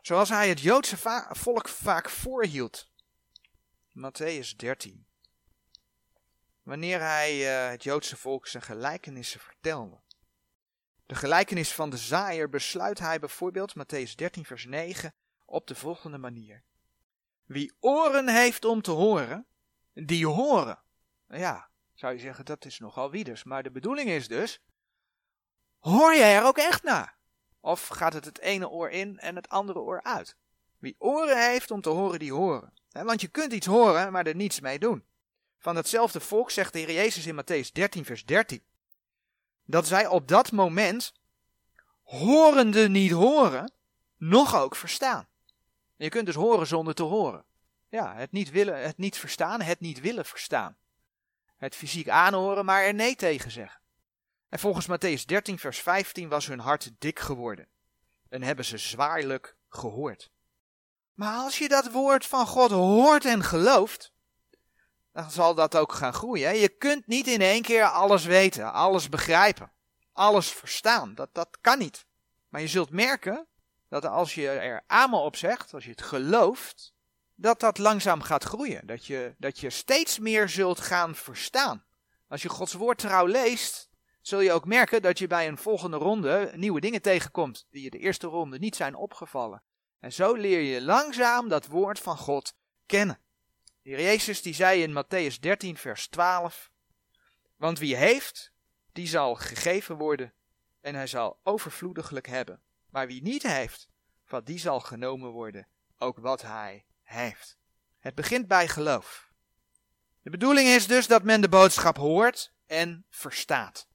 Zoals 0.00 0.28
hij 0.28 0.48
het 0.48 0.60
Joodse 0.60 0.96
volk 1.30 1.68
vaak 1.68 2.10
voorhield. 2.10 2.90
Matthäus 3.98 4.56
13. 4.56 5.06
Wanneer 6.62 7.00
hij 7.00 7.64
uh, 7.64 7.70
het 7.70 7.82
Joodse 7.82 8.16
volk 8.16 8.46
zijn 8.46 8.62
gelijkenissen 8.62 9.40
vertelde. 9.40 10.03
De 11.06 11.14
gelijkenis 11.14 11.72
van 11.72 11.90
de 11.90 11.96
zaaier 11.96 12.48
besluit 12.48 12.98
hij 12.98 13.18
bijvoorbeeld, 13.18 13.74
Matthäus 13.78 14.14
13 14.14 14.44
vers 14.44 14.64
9, 14.64 15.14
op 15.44 15.66
de 15.66 15.74
volgende 15.74 16.18
manier. 16.18 16.62
Wie 17.44 17.72
oren 17.80 18.28
heeft 18.28 18.64
om 18.64 18.82
te 18.82 18.90
horen, 18.90 19.46
die 19.92 20.26
horen. 20.26 20.82
Ja, 21.28 21.70
zou 21.94 22.12
je 22.12 22.18
zeggen, 22.18 22.44
dat 22.44 22.64
is 22.64 22.78
nogal 22.78 23.10
wieders. 23.10 23.44
Maar 23.44 23.62
de 23.62 23.70
bedoeling 23.70 24.08
is 24.08 24.28
dus 24.28 24.62
Hoor 25.78 26.14
jij 26.14 26.36
er 26.36 26.44
ook 26.44 26.58
echt 26.58 26.82
naar? 26.82 27.16
Of 27.60 27.86
gaat 27.86 28.12
het 28.12 28.24
het 28.24 28.38
ene 28.38 28.68
oor 28.68 28.90
in 28.90 29.18
en 29.18 29.36
het 29.36 29.48
andere 29.48 29.78
oor 29.78 30.02
uit? 30.02 30.36
Wie 30.78 30.96
oren 30.98 31.50
heeft 31.50 31.70
om 31.70 31.80
te 31.80 31.88
horen, 31.88 32.18
die 32.18 32.32
horen. 32.32 32.72
Want 32.90 33.20
je 33.20 33.28
kunt 33.28 33.52
iets 33.52 33.66
horen, 33.66 34.12
maar 34.12 34.26
er 34.26 34.34
niets 34.34 34.60
mee 34.60 34.78
doen. 34.78 35.04
Van 35.58 35.76
hetzelfde 35.76 36.20
volk 36.20 36.50
zegt 36.50 36.72
de 36.72 36.78
Heer 36.78 36.92
Jezus 36.92 37.26
in 37.26 37.42
Matthäus 37.42 37.72
13, 37.72 38.04
vers 38.04 38.24
13. 38.24 38.62
Dat 39.64 39.86
zij 39.86 40.06
op 40.06 40.28
dat 40.28 40.52
moment 40.52 41.12
horende 42.02 42.88
niet 42.88 43.10
horen, 43.10 43.72
nog 44.16 44.54
ook 44.54 44.76
verstaan. 44.76 45.26
Je 45.96 46.08
kunt 46.08 46.26
dus 46.26 46.34
horen 46.34 46.66
zonder 46.66 46.94
te 46.94 47.02
horen. 47.02 47.44
Ja, 47.88 48.14
het 48.14 48.32
niet 48.32 48.50
willen, 48.50 48.82
het 48.82 48.98
niet 48.98 49.18
verstaan, 49.18 49.60
het 49.60 49.80
niet 49.80 50.00
willen 50.00 50.24
verstaan. 50.24 50.76
Het 51.56 51.74
fysiek 51.74 52.08
aanhoren, 52.08 52.64
maar 52.64 52.82
er 52.82 52.94
nee 52.94 53.16
tegen 53.16 53.50
zeggen. 53.50 53.80
En 54.48 54.58
volgens 54.58 54.86
Matthäus 54.86 55.24
13, 55.24 55.58
vers 55.58 55.78
15 55.78 56.28
was 56.28 56.46
hun 56.46 56.58
hart 56.58 56.90
dik 56.98 57.18
geworden. 57.18 57.66
En 58.28 58.42
hebben 58.42 58.64
ze 58.64 58.78
zwaarlijk 58.78 59.56
gehoord. 59.68 60.30
Maar 61.14 61.36
als 61.36 61.58
je 61.58 61.68
dat 61.68 61.90
woord 61.90 62.26
van 62.26 62.46
God 62.46 62.70
hoort 62.70 63.24
en 63.24 63.42
gelooft, 63.42 64.12
dan 65.14 65.30
zal 65.30 65.54
dat 65.54 65.76
ook 65.76 65.92
gaan 65.92 66.12
groeien. 66.12 66.56
Je 66.56 66.68
kunt 66.68 67.06
niet 67.06 67.26
in 67.26 67.40
één 67.40 67.62
keer 67.62 67.84
alles 67.84 68.24
weten, 68.24 68.72
alles 68.72 69.08
begrijpen, 69.08 69.72
alles 70.12 70.48
verstaan. 70.48 71.14
Dat, 71.14 71.28
dat 71.32 71.58
kan 71.60 71.78
niet. 71.78 72.06
Maar 72.48 72.60
je 72.60 72.66
zult 72.66 72.90
merken 72.90 73.46
dat 73.88 74.04
als 74.04 74.34
je 74.34 74.48
er 74.48 74.84
amen 74.86 75.18
op 75.18 75.36
zegt, 75.36 75.74
als 75.74 75.84
je 75.84 75.90
het 75.90 76.02
gelooft, 76.02 76.94
dat 77.34 77.60
dat 77.60 77.78
langzaam 77.78 78.22
gaat 78.22 78.44
groeien. 78.44 78.86
Dat 78.86 79.06
je, 79.06 79.34
dat 79.38 79.58
je 79.58 79.70
steeds 79.70 80.18
meer 80.18 80.48
zult 80.48 80.80
gaan 80.80 81.14
verstaan. 81.14 81.84
Als 82.28 82.42
je 82.42 82.48
Gods 82.48 82.72
woord 82.72 82.98
trouw 82.98 83.26
leest, 83.26 83.88
zul 84.20 84.40
je 84.40 84.52
ook 84.52 84.64
merken 84.64 85.02
dat 85.02 85.18
je 85.18 85.26
bij 85.26 85.48
een 85.48 85.58
volgende 85.58 85.96
ronde 85.96 86.52
nieuwe 86.54 86.80
dingen 86.80 87.02
tegenkomt 87.02 87.66
die 87.70 87.82
je 87.82 87.90
de 87.90 87.98
eerste 87.98 88.26
ronde 88.26 88.58
niet 88.58 88.76
zijn 88.76 88.94
opgevallen. 88.94 89.62
En 90.00 90.12
zo 90.12 90.34
leer 90.34 90.60
je 90.60 90.82
langzaam 90.82 91.48
dat 91.48 91.66
woord 91.66 91.98
van 91.98 92.16
God 92.16 92.54
kennen. 92.86 93.23
De 93.84 93.90
Heer 93.90 94.00
Jezus 94.00 94.42
die 94.42 94.54
zei 94.54 94.82
in 94.82 95.04
Matthäus 95.04 95.40
13 95.40 95.76
vers 95.76 96.06
12, 96.06 96.70
want 97.56 97.78
wie 97.78 97.96
heeft, 97.96 98.52
die 98.92 99.06
zal 99.06 99.34
gegeven 99.34 99.96
worden 99.96 100.32
en 100.80 100.94
hij 100.94 101.06
zal 101.06 101.38
overvloediglijk 101.42 102.26
hebben. 102.26 102.60
Maar 102.90 103.06
wie 103.06 103.22
niet 103.22 103.42
heeft, 103.42 103.88
van 104.24 104.44
die 104.44 104.58
zal 104.58 104.80
genomen 104.80 105.30
worden, 105.30 105.66
ook 105.98 106.18
wat 106.18 106.42
hij 106.42 106.84
heeft. 107.02 107.58
Het 107.98 108.14
begint 108.14 108.48
bij 108.48 108.68
geloof. 108.68 109.30
De 110.22 110.30
bedoeling 110.30 110.68
is 110.68 110.86
dus 110.86 111.06
dat 111.06 111.22
men 111.22 111.40
de 111.40 111.48
boodschap 111.48 111.96
hoort 111.96 112.52
en 112.66 113.04
verstaat. 113.10 113.88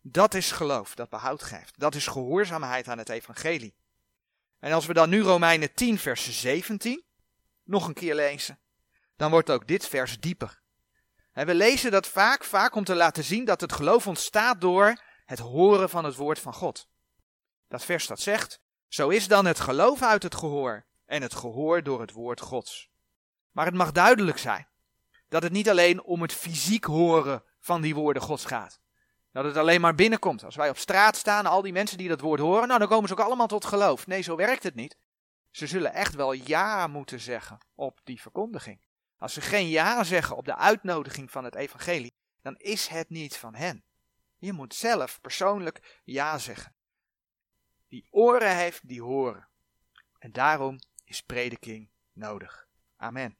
Dat 0.00 0.34
is 0.34 0.52
geloof 0.52 0.94
dat 0.94 1.08
behoud 1.08 1.42
geeft. 1.42 1.78
Dat 1.78 1.94
is 1.94 2.06
gehoorzaamheid 2.06 2.88
aan 2.88 2.98
het 2.98 3.08
evangelie. 3.08 3.74
En 4.58 4.72
als 4.72 4.86
we 4.86 4.92
dan 4.92 5.08
nu 5.08 5.20
Romeinen 5.20 5.74
10 5.74 5.98
vers 5.98 6.40
17 6.40 7.04
nog 7.64 7.86
een 7.86 7.94
keer 7.94 8.14
lezen, 8.14 8.58
dan 9.16 9.30
wordt 9.30 9.50
ook 9.50 9.66
dit 9.66 9.88
vers 9.88 10.20
dieper. 10.20 10.60
En 11.32 11.46
we 11.46 11.54
lezen 11.54 11.90
dat 11.90 12.06
vaak, 12.06 12.44
vaak 12.44 12.74
om 12.74 12.84
te 12.84 12.94
laten 12.94 13.24
zien 13.24 13.44
dat 13.44 13.60
het 13.60 13.72
geloof 13.72 14.06
ontstaat 14.06 14.60
door 14.60 15.00
het 15.24 15.38
horen 15.38 15.90
van 15.90 16.04
het 16.04 16.16
woord 16.16 16.38
van 16.38 16.54
God. 16.54 16.88
Dat 17.68 17.84
vers 17.84 18.06
dat 18.06 18.20
zegt, 18.20 18.60
zo 18.88 19.08
is 19.08 19.28
dan 19.28 19.46
het 19.46 19.60
geloof 19.60 20.02
uit 20.02 20.22
het 20.22 20.34
gehoor 20.34 20.84
en 21.06 21.22
het 21.22 21.34
gehoor 21.34 21.82
door 21.82 22.00
het 22.00 22.12
woord 22.12 22.40
Gods. 22.40 22.90
Maar 23.50 23.66
het 23.66 23.74
mag 23.74 23.92
duidelijk 23.92 24.38
zijn 24.38 24.66
dat 25.28 25.42
het 25.42 25.52
niet 25.52 25.70
alleen 25.70 26.02
om 26.02 26.22
het 26.22 26.32
fysiek 26.32 26.84
horen 26.84 27.42
van 27.60 27.80
die 27.80 27.94
woorden 27.94 28.22
Gods 28.22 28.44
gaat. 28.44 28.80
Dat 29.32 29.44
het 29.44 29.56
alleen 29.56 29.80
maar 29.80 29.94
binnenkomt. 29.94 30.44
Als 30.44 30.56
wij 30.56 30.68
op 30.68 30.78
straat 30.78 31.16
staan, 31.16 31.46
al 31.46 31.62
die 31.62 31.72
mensen 31.72 31.98
die 31.98 32.08
dat 32.08 32.20
woord 32.20 32.40
horen, 32.40 32.66
nou 32.66 32.78
dan 32.78 32.88
komen 32.88 33.08
ze 33.08 33.14
ook 33.14 33.26
allemaal 33.26 33.46
tot 33.46 33.64
geloof. 33.64 34.06
Nee, 34.06 34.20
zo 34.22 34.36
werkt 34.36 34.62
het 34.62 34.74
niet. 34.74 34.96
Ze 35.50 35.66
zullen 35.66 35.92
echt 35.92 36.14
wel 36.14 36.32
ja 36.32 36.86
moeten 36.86 37.20
zeggen 37.20 37.58
op 37.74 38.00
die 38.04 38.20
verkondiging. 38.20 38.80
Als 39.22 39.32
ze 39.32 39.40
geen 39.40 39.68
ja 39.68 40.04
zeggen 40.04 40.36
op 40.36 40.44
de 40.44 40.56
uitnodiging 40.56 41.30
van 41.30 41.44
het 41.44 41.54
evangelie, 41.54 42.12
dan 42.40 42.56
is 42.56 42.86
het 42.86 43.08
niet 43.08 43.36
van 43.36 43.54
hen. 43.54 43.84
Je 44.38 44.52
moet 44.52 44.74
zelf 44.74 45.20
persoonlijk 45.20 46.00
ja 46.04 46.38
zeggen. 46.38 46.74
Die 47.88 48.08
oren 48.10 48.56
heeft, 48.56 48.88
die 48.88 49.02
horen. 49.02 49.48
En 50.18 50.32
daarom 50.32 50.78
is 51.04 51.22
prediking 51.22 51.90
nodig. 52.12 52.66
Amen. 52.96 53.36